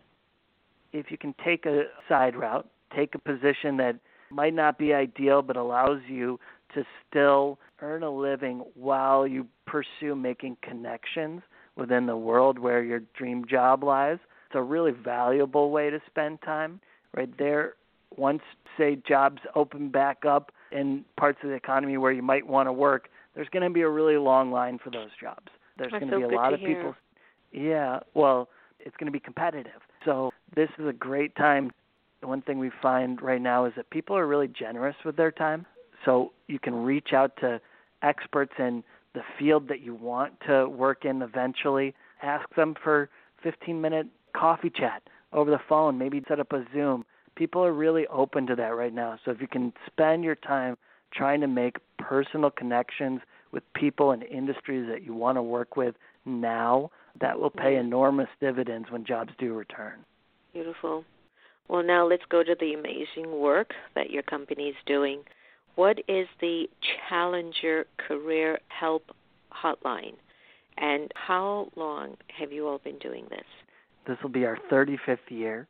if 0.92 1.11
you 1.11 1.18
can 1.18 1.35
take 1.45 1.66
a 1.66 1.85
side 2.09 2.37
route, 2.37 2.68
take 2.95 3.14
a 3.14 3.18
position 3.18 3.77
that 3.79 3.97
might 4.31 4.55
not 4.55 4.79
be 4.79 4.95
ideal 4.95 5.42
but 5.42 5.57
allows 5.57 6.01
you 6.09 6.38
to 6.75 6.85
still 7.09 7.59
earn 7.81 8.03
a 8.03 8.11
living 8.11 8.62
while 8.75 9.27
you 9.27 9.47
pursue 9.66 10.14
making 10.14 10.57
connections 10.62 11.42
within 11.77 12.07
the 12.07 12.16
world 12.16 12.59
where 12.59 12.83
your 12.83 13.01
dream 13.16 13.45
job 13.49 13.83
lies. 13.83 14.18
It's 14.47 14.57
a 14.57 14.62
really 14.62 14.92
valuable 14.92 15.71
way 15.71 15.90
to 15.90 16.01
spend 16.07 16.40
time. 16.42 16.81
Right 17.14 17.31
there, 17.38 17.75
once, 18.16 18.42
say, 18.79 18.97
jobs 19.07 19.38
open 19.55 19.90
back 19.90 20.25
up 20.27 20.51
in 20.71 21.05
parts 21.18 21.38
of 21.42 21.51
the 21.51 21.55
economy 21.55 21.99
where 21.99 22.12
you 22.12 22.23
might 22.23 22.47
want 22.47 22.68
to 22.68 22.73
work, 22.73 23.09
there's 23.35 23.49
going 23.49 23.62
to 23.62 23.71
be 23.71 23.83
a 23.83 23.88
really 23.88 24.16
long 24.16 24.51
line 24.51 24.79
for 24.83 24.90
those 24.90 25.11
jobs. 25.21 25.49
There's 25.79 25.90
going 25.90 26.09
to 26.09 26.16
be 26.18 26.23
a 26.23 26.29
lot 26.29 26.53
of 26.55 26.61
hear. 26.61 26.77
people 26.77 26.95
yeah, 27.53 28.01
well, 28.15 28.49
it's 28.81 28.97
going 28.97 29.07
to 29.07 29.12
be 29.12 29.21
competitive. 29.21 29.81
So 30.05 30.31
this 30.55 30.69
is 30.79 30.87
a 30.87 30.93
great 30.93 31.35
time. 31.37 31.71
One 32.23 32.43
thing 32.43 32.59
we 32.59 32.71
find 32.81 33.21
right 33.21 33.41
now 33.41 33.65
is 33.65 33.73
that 33.77 33.91
people 33.91 34.17
are 34.17 34.27
really 34.27 34.49
generous 34.49 34.97
with 35.05 35.17
their 35.17 35.31
time. 35.33 35.67
So 36.05 36.33
you 36.49 36.59
can 36.59 36.75
reach 36.75 37.12
out 37.12 37.37
to 37.41 37.61
experts 38.03 38.53
in 38.59 38.83
the 39.15 39.23
field 39.38 39.69
that 39.69 39.81
you 39.81 39.95
want 39.95 40.33
to 40.47 40.69
work 40.69 41.05
in 41.05 41.23
eventually. 41.23 41.95
Ask 42.23 42.49
them 42.55 42.75
for 42.83 43.09
15 43.43 43.81
minute 43.81 44.07
coffee 44.37 44.71
chat 44.71 45.03
over 45.33 45.51
the 45.51 45.61
phone, 45.69 45.99
maybe 45.99 46.23
set 46.29 46.41
up 46.41 46.53
a 46.53 46.65
Zoom. 46.73 47.05
People 47.35 47.65
are 47.65 47.73
really 47.73 48.07
open 48.09 48.47
to 48.47 48.57
that 48.57 48.75
right 48.75 48.93
now. 48.93 49.19
So 49.25 49.31
if 49.31 49.41
you 49.41 49.49
can 49.49 49.73
spend 49.87 50.25
your 50.25 50.35
time 50.35 50.77
trying 51.12 51.41
to 51.41 51.47
make 51.47 51.77
personal 51.99 52.51
connections 52.51 53.21
with 53.53 53.62
people 53.75 54.12
and 54.12 54.23
industries 54.23 54.88
that 54.88 55.03
you 55.03 55.15
want 55.15 55.37
to 55.37 55.43
work 55.43 55.77
with 55.77 55.95
now, 56.25 56.91
that 57.20 57.38
will 57.38 57.51
pay 57.51 57.77
enormous 57.77 58.29
dividends 58.40 58.90
when 58.90 59.05
jobs 59.05 59.33
do 59.38 59.55
return. 59.55 60.05
Beautiful. 60.53 61.05
Well, 61.68 61.83
now 61.83 62.07
let's 62.07 62.25
go 62.29 62.42
to 62.42 62.57
the 62.59 62.75
amazing 62.75 63.40
work 63.40 63.72
that 63.94 64.11
your 64.11 64.22
company 64.22 64.64
is 64.64 64.77
doing. 64.87 65.22
What 65.75 65.98
is 66.09 66.27
the 66.40 66.68
Challenger 67.09 67.87
Career 67.96 68.59
Help 68.68 69.14
Hotline, 69.53 70.14
and 70.77 71.11
how 71.14 71.68
long 71.77 72.16
have 72.38 72.53
you 72.53 72.68
all 72.68 72.79
been 72.79 72.98
doing 72.98 73.27
this? 73.31 73.46
This 74.07 74.18
will 74.22 74.31
be 74.31 74.44
our 74.44 74.59
35th 74.70 75.31
year. 75.31 75.66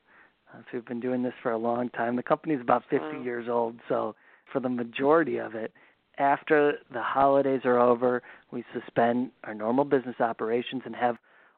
Uh, 0.53 0.59
so 0.59 0.65
we've 0.75 0.87
been 0.87 1.01
doing 1.01 1.23
this 1.23 1.35
for 1.43 1.53
a 1.53 1.59
long 1.59 1.89
time. 1.91 2.17
The 2.17 2.23
company 2.23 2.55
is 2.55 2.61
about 2.61 2.83
50 2.91 2.99
wow. 2.99 3.23
years 3.23 3.49
old, 3.49 3.77
so 3.89 4.15
for 4.53 4.61
the 4.61 4.69
majority 4.69 5.39
of 5.39 5.55
it, 5.55 5.73
after 6.19 6.79
the 6.93 7.03
holidays 7.03 7.63
are 7.65 7.79
over, 7.79 8.23
we 8.51 8.65
suspend 8.75 9.31
our 9.45 9.55
normal 9.55 9.85
business 9.85 10.17
operations 10.21 10.83
and 10.85 10.95
have 10.95 11.17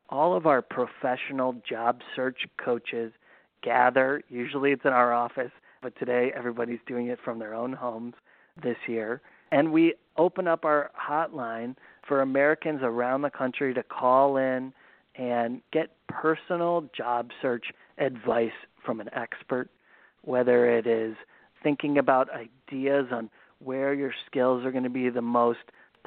all 0.09 0.37
of 0.37 0.47
our 0.47 0.63
professional 0.63 1.55
job 1.69 2.01
search 2.15 2.47
coaches 2.63 3.13
gather. 3.63 4.23
Usually 4.29 4.73
it's 4.73 4.85
in 4.85 4.93
our 4.93 5.13
office, 5.13 5.51
but 5.83 5.97
today 5.99 6.33
everybody's 6.37 6.81
doing 6.87 7.09
it 7.09 7.19
from 7.25 7.39
their 7.39 7.55
own 7.55 7.73
homes 7.73 8.15
this 8.63 8.77
year. 8.87 9.21
And 9.51 9.73
we 9.73 9.95
open 10.17 10.47
up 10.49 10.65
our 10.65 10.91
hotline 10.99 11.77
for 12.07 12.23
Americans 12.23 12.81
around 12.83 13.23
the 13.23 13.31
country 13.31 13.73
to 13.75 13.83
call 13.83 14.37
in 14.37 14.73
and 15.17 15.61
get 15.73 15.91
personal 16.09 16.89
job 16.97 17.31
search 17.41 17.67
advice 17.99 18.51
from 18.85 19.01
an 19.01 19.09
expert, 19.15 19.71
whether 20.23 20.77
it 20.77 20.87
is 20.87 21.17
thinking 21.63 21.99
about 21.99 22.29
ideas 22.31 23.07
on 23.13 23.31
where 23.61 23.95
your 23.95 24.13
skills 24.27 24.65
are 24.65 24.73
going 24.73 24.85
to 24.85 24.91
be 24.91 25.09
the 25.09 25.23
most 25.23 25.61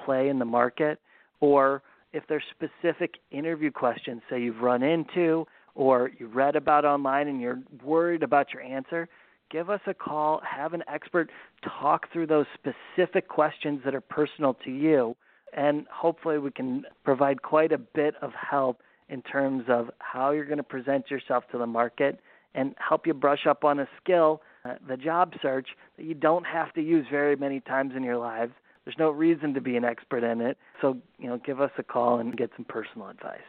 play 0.03 0.29
in 0.29 0.39
the 0.39 0.45
market 0.45 0.99
or 1.39 1.81
if 2.13 2.23
there's 2.27 2.43
specific 2.51 3.15
interview 3.31 3.71
questions, 3.71 4.21
say 4.29 4.41
you've 4.41 4.61
run 4.61 4.83
into 4.83 5.45
or 5.75 6.11
you 6.17 6.27
read 6.27 6.55
about 6.55 6.85
online 6.85 7.27
and 7.27 7.39
you're 7.39 7.59
worried 7.83 8.23
about 8.23 8.53
your 8.53 8.63
answer, 8.63 9.07
give 9.51 9.69
us 9.69 9.81
a 9.85 9.93
call, 9.93 10.41
have 10.43 10.73
an 10.73 10.83
expert 10.87 11.29
talk 11.63 12.11
through 12.11 12.27
those 12.27 12.45
specific 12.53 13.27
questions 13.27 13.81
that 13.85 13.93
are 13.93 14.01
personal 14.01 14.53
to 14.65 14.71
you, 14.71 15.15
and 15.53 15.85
hopefully 15.91 16.37
we 16.37 16.51
can 16.51 16.83
provide 17.03 17.41
quite 17.41 17.71
a 17.71 17.77
bit 17.77 18.15
of 18.21 18.31
help 18.33 18.81
in 19.09 19.21
terms 19.21 19.63
of 19.69 19.89
how 19.99 20.31
you're 20.31 20.45
going 20.45 20.57
to 20.57 20.63
present 20.63 21.09
yourself 21.09 21.43
to 21.51 21.57
the 21.57 21.67
market 21.67 22.19
and 22.55 22.75
help 22.77 23.07
you 23.07 23.13
brush 23.13 23.45
up 23.47 23.63
on 23.63 23.79
a 23.79 23.87
skill, 24.01 24.41
uh, 24.65 24.73
the 24.87 24.97
job 24.97 25.33
search, 25.41 25.69
that 25.97 26.05
you 26.05 26.13
don't 26.13 26.45
have 26.45 26.73
to 26.73 26.81
use 26.81 27.05
very 27.09 27.35
many 27.35 27.59
times 27.61 27.93
in 27.95 28.03
your 28.03 28.17
lives. 28.17 28.51
There's 28.87 28.97
no 28.97 29.09
reason 29.09 29.53
to 29.53 29.59
be 29.59 29.75
an 29.75 29.83
expert 29.83 30.23
in 30.23 30.39
it. 30.39 30.57
So, 30.79 30.97
you 31.19 31.27
know, 31.27 31.37
give 31.45 31.59
us 31.59 31.71
a 31.77 31.83
call 31.83 32.19
and 32.19 32.37
get 32.37 32.51
some 32.55 32.63
personal 32.63 33.09
advice. 33.09 33.41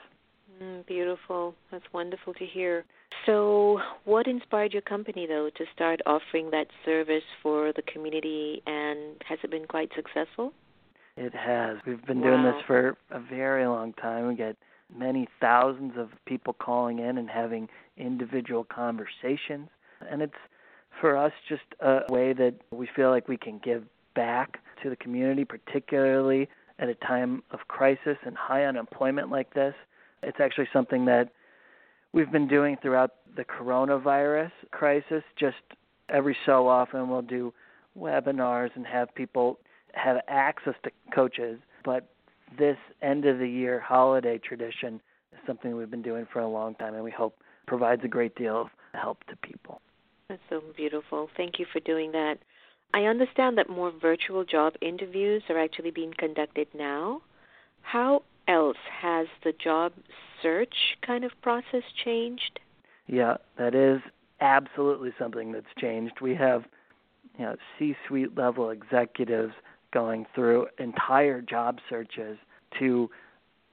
Mm, 0.61 0.85
beautiful. 0.85 1.55
That's 1.70 1.85
wonderful 1.92 2.35
to 2.35 2.44
hear. 2.44 2.85
So, 3.24 3.79
what 4.05 4.27
inspired 4.27 4.72
your 4.72 4.83
company, 4.83 5.29
though, 5.29 5.48
to 5.57 5.64
start 5.72 6.01
offering 6.07 6.51
that 6.51 6.66
service 6.85 7.22
for 7.40 7.72
the 7.72 7.83
community, 7.83 8.64
and 8.66 9.14
has 9.29 9.38
it 9.44 9.53
been 9.53 9.66
quite 9.68 9.92
successful? 9.94 10.53
It 11.16 11.33
has. 11.37 11.77
We've 11.87 12.05
been 12.05 12.20
wow. 12.20 12.31
doing 12.31 12.42
this 12.42 12.61
for 12.66 12.96
a 13.12 13.20
very 13.20 13.64
long 13.64 13.92
time. 13.92 14.27
We 14.27 14.35
get 14.35 14.57
many 14.92 15.29
thousands 15.40 15.92
of 15.96 16.09
people 16.27 16.53
calling 16.53 16.98
in 16.98 17.16
and 17.16 17.31
having 17.31 17.68
individual 17.96 18.64
conversations. 18.64 19.68
And 20.11 20.20
it's 20.20 20.33
for 21.01 21.16
us 21.16 21.33
just 21.48 21.62
a 21.79 22.01
way 22.09 22.33
that 22.33 22.55
we 22.72 22.88
feel 22.96 23.11
like 23.11 23.29
we 23.29 23.37
can 23.37 23.61
give 23.62 23.85
back 24.16 24.59
to 24.82 24.90
the 24.90 24.96
community, 24.96 25.44
particularly 25.44 26.48
at 26.78 26.88
a 26.88 26.94
time 26.96 27.42
of 27.50 27.60
crisis 27.68 28.16
and 28.24 28.36
high 28.36 28.64
unemployment 28.64 29.30
like 29.30 29.52
this. 29.54 29.74
It's 30.22 30.38
actually 30.40 30.68
something 30.72 31.04
that 31.06 31.30
we've 32.12 32.30
been 32.30 32.48
doing 32.48 32.76
throughout 32.80 33.14
the 33.36 33.44
coronavirus 33.44 34.52
crisis. 34.70 35.22
Just 35.38 35.56
every 36.08 36.36
so 36.46 36.68
often, 36.68 37.08
we'll 37.08 37.22
do 37.22 37.52
webinars 37.98 38.70
and 38.74 38.86
have 38.86 39.14
people 39.14 39.58
have 39.94 40.18
access 40.28 40.74
to 40.84 40.90
coaches. 41.14 41.58
But 41.84 42.08
this 42.58 42.76
end 43.02 43.24
of 43.26 43.38
the 43.38 43.48
year 43.48 43.80
holiday 43.80 44.38
tradition 44.38 45.00
is 45.32 45.38
something 45.46 45.76
we've 45.76 45.90
been 45.90 46.02
doing 46.02 46.26
for 46.32 46.40
a 46.40 46.48
long 46.48 46.74
time, 46.76 46.94
and 46.94 47.04
we 47.04 47.10
hope 47.10 47.36
provides 47.66 48.02
a 48.04 48.08
great 48.08 48.34
deal 48.36 48.62
of 48.62 48.68
help 48.94 49.24
to 49.24 49.36
people. 49.36 49.80
That's 50.28 50.40
so 50.50 50.62
beautiful. 50.76 51.28
Thank 51.36 51.58
you 51.58 51.66
for 51.72 51.80
doing 51.80 52.12
that. 52.12 52.38
I 52.94 53.03
understand 53.03 53.59
that 53.59 53.68
more 53.68 53.90
virtual 53.90 54.44
job 54.44 54.74
interviews 54.81 55.42
are 55.48 55.59
actually 55.59 55.90
being 55.90 56.14
conducted 56.16 56.68
now. 56.74 57.22
How 57.83 58.22
else 58.46 58.79
has 59.01 59.27
the 59.44 59.53
job 59.53 59.92
search 60.42 60.74
kind 61.07 61.24
of 61.24 61.33
process 61.42 61.83
changed? 62.05 62.61
Yeah, 63.07 63.37
that 63.59 63.74
is 63.74 64.01
absolutely 64.40 65.12
something 65.18 65.53
that's 65.53 65.66
changed. 65.79 66.20
We 66.20 66.35
have 66.37 66.64
you 67.38 67.44
know 67.44 67.57
C-suite 67.79 68.37
level 68.37 68.70
executives 68.70 69.53
going 69.92 70.27
through 70.35 70.66
entire 70.79 71.40
job 71.40 71.79
searches 71.88 72.38
to 72.79 73.11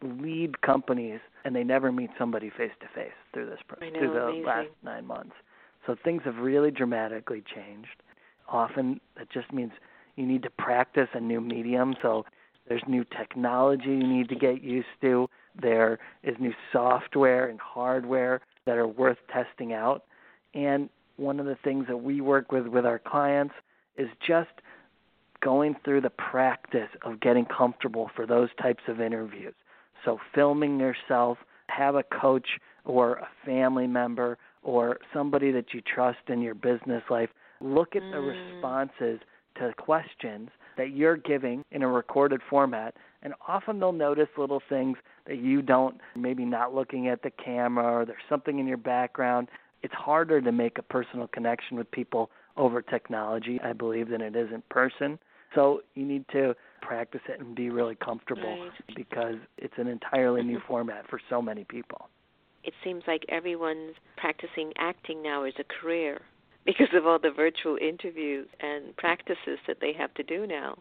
lead 0.01 0.61
companies 0.61 1.19
and 1.43 1.55
they 1.55 1.63
never 1.63 1.91
meet 1.91 2.09
somebody 2.17 2.49
face 2.49 2.71
to 2.79 2.87
face 2.93 3.13
through 3.33 3.47
this 3.47 3.59
process 3.67 3.89
through 3.97 4.13
the 4.13 4.25
amazing. 4.25 4.45
last 4.45 4.69
9 4.83 5.05
months. 5.05 5.35
So 5.85 5.95
things 6.03 6.21
have 6.25 6.37
really 6.37 6.71
dramatically 6.71 7.43
changed. 7.53 8.01
Often 8.49 9.01
that 9.17 9.29
just 9.29 9.51
means 9.51 9.71
you 10.15 10.25
need 10.25 10.43
to 10.43 10.49
practice 10.49 11.09
a 11.13 11.19
new 11.19 11.41
medium 11.41 11.95
so 12.01 12.25
there's 12.67 12.83
new 12.87 13.03
technology 13.17 13.89
you 13.89 14.07
need 14.07 14.29
to 14.29 14.35
get 14.35 14.63
used 14.63 14.87
to. 15.01 15.29
There 15.61 15.99
is 16.23 16.35
new 16.39 16.53
software 16.71 17.47
and 17.47 17.59
hardware 17.59 18.41
that 18.65 18.77
are 18.77 18.87
worth 18.87 19.17
testing 19.31 19.73
out. 19.73 20.03
And 20.53 20.89
one 21.17 21.39
of 21.39 21.45
the 21.45 21.57
things 21.63 21.85
that 21.87 21.97
we 21.97 22.21
work 22.21 22.51
with 22.51 22.67
with 22.67 22.85
our 22.85 22.99
clients 22.99 23.53
is 23.97 24.09
just 24.25 24.49
going 25.41 25.75
through 25.85 26.01
the 26.01 26.09
practice 26.09 26.89
of 27.03 27.19
getting 27.19 27.45
comfortable 27.45 28.09
for 28.15 28.25
those 28.25 28.49
types 28.61 28.83
of 28.87 28.99
interviews. 28.99 29.53
So, 30.03 30.19
filming 30.33 30.79
yourself, 30.79 31.37
have 31.67 31.95
a 31.95 32.03
coach 32.03 32.47
or 32.83 33.15
a 33.15 33.27
family 33.45 33.87
member 33.87 34.37
or 34.63 34.97
somebody 35.13 35.51
that 35.51 35.73
you 35.73 35.81
trust 35.81 36.19
in 36.27 36.41
your 36.41 36.55
business 36.55 37.03
life 37.09 37.29
look 37.65 37.95
at 37.95 38.01
mm. 38.01 38.11
the 38.11 38.19
responses 38.19 39.19
to 39.57 39.73
questions 39.77 40.49
that 40.77 40.91
you're 40.91 41.17
giving 41.17 41.63
in 41.71 41.81
a 41.81 41.87
recorded 41.87 42.41
format 42.49 42.95
and 43.21 43.33
often 43.47 43.79
they'll 43.79 43.91
notice 43.91 44.27
little 44.37 44.61
things 44.67 44.97
that 45.25 45.37
you 45.37 45.61
don't 45.61 45.99
maybe 46.15 46.45
not 46.45 46.75
looking 46.75 47.07
at 47.07 47.23
the 47.23 47.31
camera 47.31 48.01
or 48.01 48.05
there's 48.05 48.19
something 48.29 48.59
in 48.59 48.67
your 48.67 48.77
background 48.77 49.47
it's 49.81 49.93
harder 49.93 50.41
to 50.41 50.51
make 50.51 50.77
a 50.77 50.81
personal 50.81 51.27
connection 51.27 51.77
with 51.77 51.89
people 51.91 52.29
over 52.57 52.81
technology 52.81 53.59
i 53.63 53.71
believe 53.71 54.09
than 54.09 54.21
it 54.21 54.35
is 54.35 54.49
in 54.53 54.61
person 54.69 55.17
so 55.55 55.81
you 55.95 56.05
need 56.05 56.25
to 56.33 56.53
practice 56.81 57.21
it 57.27 57.39
and 57.39 57.55
be 57.55 57.69
really 57.69 57.95
comfortable 57.95 58.61
right. 58.61 58.95
because 58.95 59.35
it's 59.57 59.73
an 59.77 59.87
entirely 59.87 60.43
new 60.43 60.59
format 60.67 61.09
for 61.09 61.19
so 61.29 61.41
many 61.41 61.63
people. 61.63 62.09
It 62.63 62.73
seems 62.83 63.03
like 63.07 63.23
everyone's 63.29 63.95
practicing 64.17 64.71
acting 64.77 65.23
now 65.23 65.43
as 65.43 65.53
a 65.59 65.63
career 65.81 66.21
because 66.65 66.87
of 66.93 67.05
all 67.05 67.19
the 67.19 67.31
virtual 67.31 67.77
interviews 67.79 68.47
and 68.59 68.95
practices 68.97 69.59
that 69.67 69.77
they 69.81 69.93
have 69.93 70.13
to 70.15 70.23
do 70.23 70.47
now. 70.47 70.77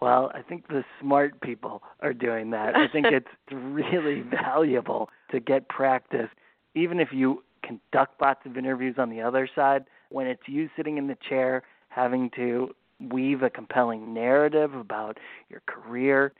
Well, 0.00 0.32
I 0.34 0.42
think 0.42 0.66
the 0.66 0.82
smart 1.00 1.40
people 1.40 1.82
are 2.00 2.12
doing 2.12 2.50
that. 2.50 2.74
I 2.74 2.88
think 2.88 3.06
it's 3.10 3.28
really 3.52 4.22
valuable 4.22 5.10
to 5.30 5.38
get 5.38 5.68
practice, 5.68 6.28
even 6.74 6.98
if 6.98 7.08
you 7.12 7.44
conduct 7.62 8.20
lots 8.20 8.40
of 8.44 8.56
interviews 8.56 8.96
on 8.98 9.10
the 9.10 9.20
other 9.20 9.48
side. 9.54 9.84
When 10.08 10.26
it's 10.26 10.42
you 10.46 10.68
sitting 10.76 10.98
in 10.98 11.06
the 11.06 11.16
chair 11.28 11.62
having 11.88 12.30
to 12.36 12.74
weave 13.10 13.42
a 13.42 13.50
compelling 13.50 14.12
narrative 14.12 14.74
about 14.74 15.18
your 15.48 15.62
career, 15.66 16.32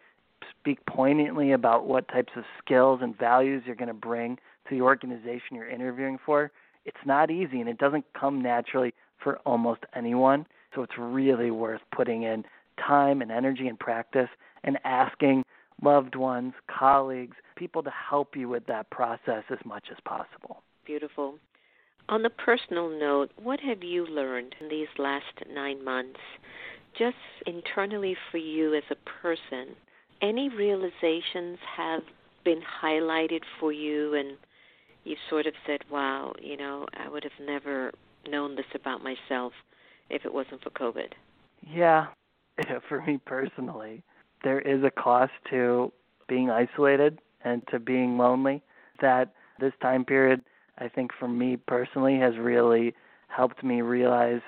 speak 0.59 0.85
poignantly 0.87 1.53
about 1.53 1.87
what 1.87 2.09
types 2.09 2.33
of 2.37 2.45
skills 2.63 3.01
and 3.03 3.17
values 3.17 3.63
you're 3.65 3.77
going 3.77 3.89
to 3.89 3.95
bring 3.95 4.37
to 4.69 4.75
the 4.75 4.81
organization 4.81 5.57
you're 5.57 5.69
interviewing 5.69 6.19
for, 6.25 6.51
it's 6.85 6.97
not 7.07 7.31
easy 7.31 7.61
and 7.61 7.69
it 7.69 7.79
doesn't 7.79 8.05
come 8.19 8.43
naturally 8.43 8.95
for 9.23 9.39
almost 9.47 9.81
anyone. 9.95 10.47
So 10.75 10.83
it's 10.83 10.99
really 10.99 11.51
worth 11.51 11.83
putting 11.95 12.23
in 12.23 12.45
time 12.85 13.23
and 13.23 13.31
energy 13.31 13.69
and 13.69 13.79
practice 13.79 14.29
and 14.65 14.79
asking 14.85 15.45
loved 15.83 16.15
ones, 16.15 16.55
colleagues, 16.71 17.37
people 17.57 17.83
to 17.83 17.91
help 17.91 18.37
you 18.37 18.49
with 18.49 18.67
that 18.67 18.91
process 18.91 19.45
as 19.51 19.59
much 19.65 19.85
as 19.91 19.99
possible. 20.05 20.63
Beautiful. 20.85 21.35
On 22.09 22.23
the 22.23 22.31
personal 22.31 22.89
note, 22.89 23.31
what 23.41 23.61
have 23.61 23.83
you 23.83 24.07
learned 24.07 24.55
in 24.61 24.69
these 24.69 24.89
last 24.99 25.25
nine 25.53 25.85
months, 25.85 26.21
just 26.99 27.17
internally 27.47 28.17
for 28.31 28.39
you 28.39 28.75
as 28.75 28.83
a 28.91 28.97
person? 29.23 29.77
Any 30.21 30.49
realizations 30.49 31.59
have 31.77 32.03
been 32.45 32.61
highlighted 32.83 33.43
for 33.59 33.73
you, 33.73 34.15
and 34.15 34.37
you've 35.05 35.19
sort 35.29 35.47
of 35.47 35.55
said, 35.67 35.81
wow, 35.91 36.33
you 36.41 36.57
know, 36.57 36.87
I 36.95 37.09
would 37.09 37.25
have 37.25 37.47
never 37.47 37.93
known 38.29 38.57
this 38.57 38.67
about 38.75 39.03
myself 39.03 39.53
if 40.11 40.25
it 40.25 40.33
wasn't 40.33 40.63
for 40.63 40.71
COVID? 40.71 41.13
Yeah, 41.73 42.07
for 42.89 43.01
me 43.03 43.21
personally, 43.25 44.03
there 44.43 44.59
is 44.59 44.83
a 44.83 44.91
cost 44.91 45.31
to 45.51 45.93
being 46.29 46.51
isolated 46.51 47.21
and 47.45 47.63
to 47.71 47.79
being 47.79 48.19
lonely 48.19 48.63
that 49.01 49.33
this 49.61 49.73
time 49.81 50.05
period 50.05 50.43
I 50.79 50.89
think 50.89 51.13
for 51.19 51.29
me 51.29 51.57
personally 51.57 52.19
has 52.19 52.37
really 52.37 52.95
helped 53.29 53.63
me 53.63 53.81
realize 53.81 54.41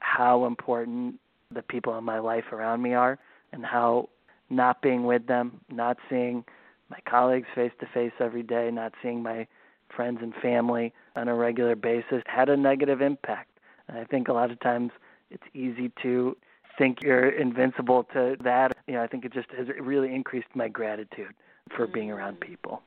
how 0.00 0.46
important 0.46 1.20
the 1.54 1.62
people 1.62 1.96
in 1.98 2.04
my 2.04 2.18
life 2.18 2.44
around 2.52 2.82
me 2.82 2.94
are 2.94 3.18
and 3.52 3.64
how 3.64 4.08
not 4.48 4.82
being 4.82 5.04
with 5.04 5.26
them, 5.26 5.60
not 5.70 5.98
seeing 6.08 6.44
my 6.90 6.98
colleagues 7.08 7.46
face 7.54 7.72
to 7.80 7.86
face 7.94 8.12
every 8.18 8.42
day, 8.42 8.70
not 8.72 8.92
seeing 9.02 9.22
my 9.22 9.46
friends 9.94 10.18
and 10.22 10.34
family 10.34 10.92
on 11.16 11.28
a 11.28 11.34
regular 11.34 11.76
basis 11.76 12.22
had 12.26 12.48
a 12.48 12.56
negative 12.56 13.00
impact. 13.00 13.50
And 13.88 13.98
I 13.98 14.04
think 14.04 14.28
a 14.28 14.32
lot 14.32 14.50
of 14.50 14.60
times 14.60 14.92
it's 15.30 15.42
easy 15.54 15.90
to 16.02 16.36
think 16.78 17.02
you're 17.02 17.28
invincible 17.28 18.04
to 18.12 18.36
that. 18.42 18.72
You 18.86 18.94
know, 18.94 19.02
I 19.02 19.06
think 19.06 19.24
it 19.24 19.32
just 19.32 19.50
has 19.56 19.68
really 19.80 20.14
increased 20.14 20.48
my 20.54 20.68
gratitude 20.68 21.34
for 21.76 21.84
mm-hmm. 21.84 21.94
being 21.94 22.10
around 22.10 22.40
people. 22.40 22.82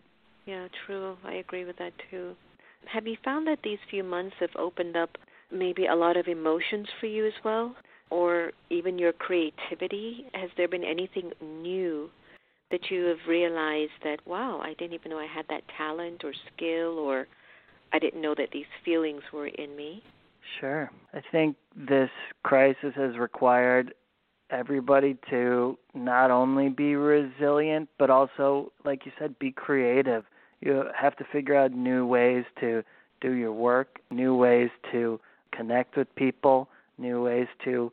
Yeah, 0.46 0.68
true. 0.86 1.18
I 1.24 1.34
agree 1.34 1.64
with 1.64 1.78
that 1.78 1.94
too. 2.10 2.36
Have 2.86 3.08
you 3.08 3.16
found 3.24 3.48
that 3.48 3.60
these 3.64 3.80
few 3.90 4.04
months 4.04 4.36
have 4.40 4.56
opened 4.58 4.98
up 4.98 5.18
maybe 5.52 5.86
a 5.86 5.96
lot 5.96 6.18
of 6.18 6.28
emotions 6.28 6.88
for 7.00 7.06
you 7.06 7.26
as 7.26 7.34
well? 7.44 7.76
Or 8.10 8.52
even 8.70 9.00
your 9.00 9.14
creativity? 9.14 10.26
Has 10.34 10.50
there 10.58 10.68
been 10.68 10.84
anything 10.84 11.32
new 11.42 12.10
that 12.74 12.90
you 12.90 13.04
have 13.06 13.20
realized 13.28 13.92
that, 14.04 14.18
wow, 14.26 14.60
I 14.60 14.74
didn't 14.74 14.94
even 14.94 15.12
know 15.12 15.20
I 15.20 15.28
had 15.28 15.46
that 15.50 15.62
talent 15.78 16.24
or 16.24 16.34
skill, 16.56 16.98
or 16.98 17.28
I 17.94 18.00
didn't 18.00 18.20
know 18.20 18.34
that 18.36 18.50
these 18.52 18.66
feelings 18.84 19.22
were 19.32 19.46
in 19.46 19.76
me? 19.76 20.02
Sure. 20.60 20.90
I 21.14 21.22
think 21.32 21.56
this 21.76 22.10
crisis 22.42 22.94
has 22.96 23.16
required 23.18 23.94
everybody 24.50 25.18
to 25.30 25.78
not 25.94 26.32
only 26.32 26.70
be 26.70 26.96
resilient, 26.96 27.90
but 28.00 28.10
also, 28.10 28.72
like 28.84 29.06
you 29.06 29.12
said, 29.20 29.38
be 29.38 29.52
creative 29.52 30.24
You 30.60 30.86
have 31.00 31.16
to 31.18 31.26
figure 31.32 31.56
out 31.56 31.72
new 31.74 32.06
ways 32.06 32.46
to 32.60 32.84
do 33.22 33.32
your 33.34 33.54
work, 33.54 34.00
new 34.10 34.36
ways 34.36 34.70
to 34.92 35.20
connect 35.52 35.96
with 35.96 36.14
people, 36.16 36.70
new 36.98 37.22
ways 37.22 37.48
to 37.66 37.92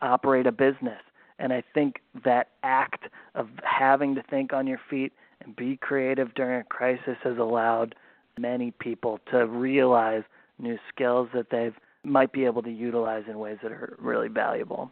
operate 0.00 0.46
a 0.46 0.52
business. 0.52 1.02
And 1.38 1.52
I 1.52 1.62
think 1.74 2.00
that 2.24 2.48
act 2.62 3.04
of 3.34 3.48
having 3.64 4.14
to 4.14 4.22
think 4.22 4.52
on 4.52 4.66
your 4.66 4.80
feet 4.90 5.12
and 5.40 5.56
be 5.56 5.76
creative 5.76 6.34
during 6.34 6.60
a 6.60 6.64
crisis 6.64 7.16
has 7.24 7.38
allowed 7.38 7.94
many 8.38 8.70
people 8.70 9.18
to 9.30 9.46
realize 9.46 10.22
new 10.58 10.78
skills 10.94 11.28
that 11.34 11.50
they've 11.50 11.74
might 12.04 12.32
be 12.32 12.44
able 12.44 12.62
to 12.62 12.70
utilize 12.70 13.24
in 13.28 13.38
ways 13.38 13.58
that 13.62 13.70
are 13.70 13.96
really 14.00 14.28
valuable. 14.28 14.90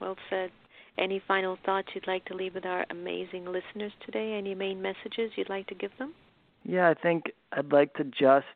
Well 0.00 0.16
said. 0.30 0.50
Any 0.96 1.20
final 1.26 1.58
thoughts 1.66 1.88
you'd 1.94 2.06
like 2.06 2.24
to 2.26 2.34
leave 2.34 2.54
with 2.54 2.64
our 2.64 2.86
amazing 2.90 3.46
listeners 3.46 3.92
today? 4.06 4.34
Any 4.34 4.54
main 4.54 4.80
messages 4.80 5.32
you'd 5.34 5.48
like 5.48 5.66
to 5.66 5.74
give 5.74 5.90
them? 5.98 6.14
Yeah, 6.62 6.88
I 6.88 6.94
think 6.94 7.24
I'd 7.52 7.72
like 7.72 7.94
to 7.94 8.04
just 8.04 8.46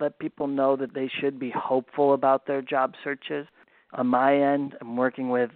let 0.00 0.18
people 0.18 0.46
know 0.46 0.76
that 0.76 0.94
they 0.94 1.10
should 1.20 1.38
be 1.38 1.52
hopeful 1.54 2.14
about 2.14 2.46
their 2.46 2.62
job 2.62 2.94
searches. 3.04 3.46
On 3.92 4.06
my 4.06 4.34
end, 4.34 4.74
I'm 4.80 4.96
working 4.96 5.28
with 5.28 5.50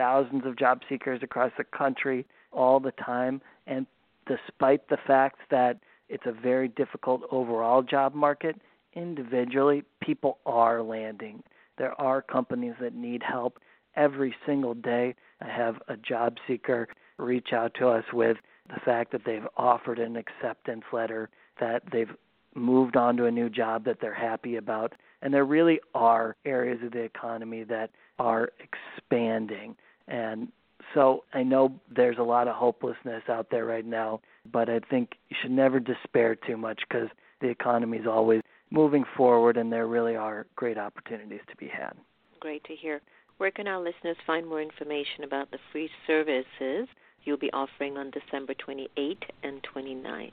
thousands 0.00 0.46
of 0.46 0.56
job 0.56 0.80
seekers 0.88 1.20
across 1.22 1.52
the 1.58 1.64
country 1.64 2.24
all 2.52 2.80
the 2.80 2.92
time, 2.92 3.42
and 3.66 3.86
despite 4.26 4.88
the 4.88 4.96
fact 5.06 5.40
that 5.50 5.78
it's 6.08 6.24
a 6.24 6.32
very 6.32 6.68
difficult 6.68 7.20
overall 7.30 7.82
job 7.82 8.14
market, 8.14 8.56
individually, 8.94 9.84
people 10.02 10.38
are 10.46 10.80
landing. 10.80 11.42
There 11.76 11.92
are 12.00 12.22
companies 12.22 12.72
that 12.80 12.94
need 12.94 13.22
help 13.22 13.58
every 13.94 14.34
single 14.46 14.72
day. 14.72 15.14
I 15.42 15.48
have 15.48 15.76
a 15.88 15.98
job 15.98 16.36
seeker 16.48 16.88
reach 17.18 17.52
out 17.52 17.74
to 17.74 17.88
us 17.88 18.04
with 18.10 18.38
the 18.68 18.80
fact 18.82 19.12
that 19.12 19.26
they've 19.26 19.46
offered 19.58 19.98
an 19.98 20.16
acceptance 20.16 20.84
letter, 20.94 21.28
that 21.60 21.82
they've 21.92 22.14
moved 22.54 22.96
on 22.96 23.18
to 23.18 23.26
a 23.26 23.30
new 23.30 23.50
job 23.50 23.84
that 23.84 23.98
they're 24.00 24.14
happy 24.14 24.56
about. 24.56 24.94
And 25.20 25.34
there 25.34 25.44
really 25.44 25.78
are 25.94 26.36
areas 26.46 26.78
of 26.82 26.92
the 26.92 27.02
economy 27.02 27.64
that 27.64 27.90
are 28.18 28.50
expanding. 28.58 29.76
And 30.10 30.48
so 30.92 31.24
I 31.32 31.42
know 31.42 31.72
there's 31.94 32.18
a 32.18 32.22
lot 32.22 32.48
of 32.48 32.56
hopelessness 32.56 33.22
out 33.28 33.48
there 33.50 33.64
right 33.64 33.86
now, 33.86 34.20
but 34.52 34.68
I 34.68 34.80
think 34.90 35.12
you 35.28 35.36
should 35.40 35.52
never 35.52 35.80
despair 35.80 36.34
too 36.34 36.56
much 36.56 36.80
because 36.88 37.08
the 37.40 37.48
economy 37.48 37.98
is 37.98 38.06
always 38.06 38.42
moving 38.70 39.04
forward 39.16 39.56
and 39.56 39.72
there 39.72 39.86
really 39.86 40.16
are 40.16 40.46
great 40.56 40.78
opportunities 40.78 41.40
to 41.48 41.56
be 41.56 41.68
had. 41.68 41.92
Great 42.40 42.64
to 42.64 42.74
hear. 42.74 43.00
Where 43.38 43.50
can 43.50 43.66
our 43.66 43.78
listeners 43.78 44.16
find 44.26 44.46
more 44.46 44.60
information 44.60 45.24
about 45.24 45.50
the 45.50 45.58
free 45.72 45.88
services 46.06 46.88
you'll 47.24 47.38
be 47.38 47.52
offering 47.52 47.96
on 47.96 48.10
December 48.10 48.54
28 48.54 49.24
and 49.42 49.62
29? 49.62 50.32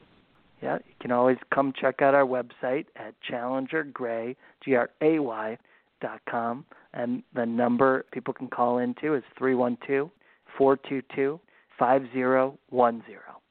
Yeah, 0.62 0.76
you 0.76 0.96
can 1.00 1.12
always 1.12 1.38
come 1.54 1.72
check 1.80 2.02
out 2.02 2.16
our 2.16 2.26
website 2.26 2.86
at 2.96 3.14
challengergray, 3.30 4.36
G-R-A-Y, 4.66 5.58
dot 6.02 6.20
com, 6.30 6.66
and 6.94 7.24
the 7.34 7.46
number 7.46 8.06
people 8.12 8.34
can 8.34 8.48
call 8.48 8.80
into 8.80 9.16
is 9.16 9.24
three 9.38 9.56
one 9.56 9.78
two 9.86 10.10
four 10.58 10.78
two 10.78 11.02
two 11.16 11.40
five 11.78 12.04
zero 12.14 12.58
one 12.70 13.04
zero. 13.08 13.42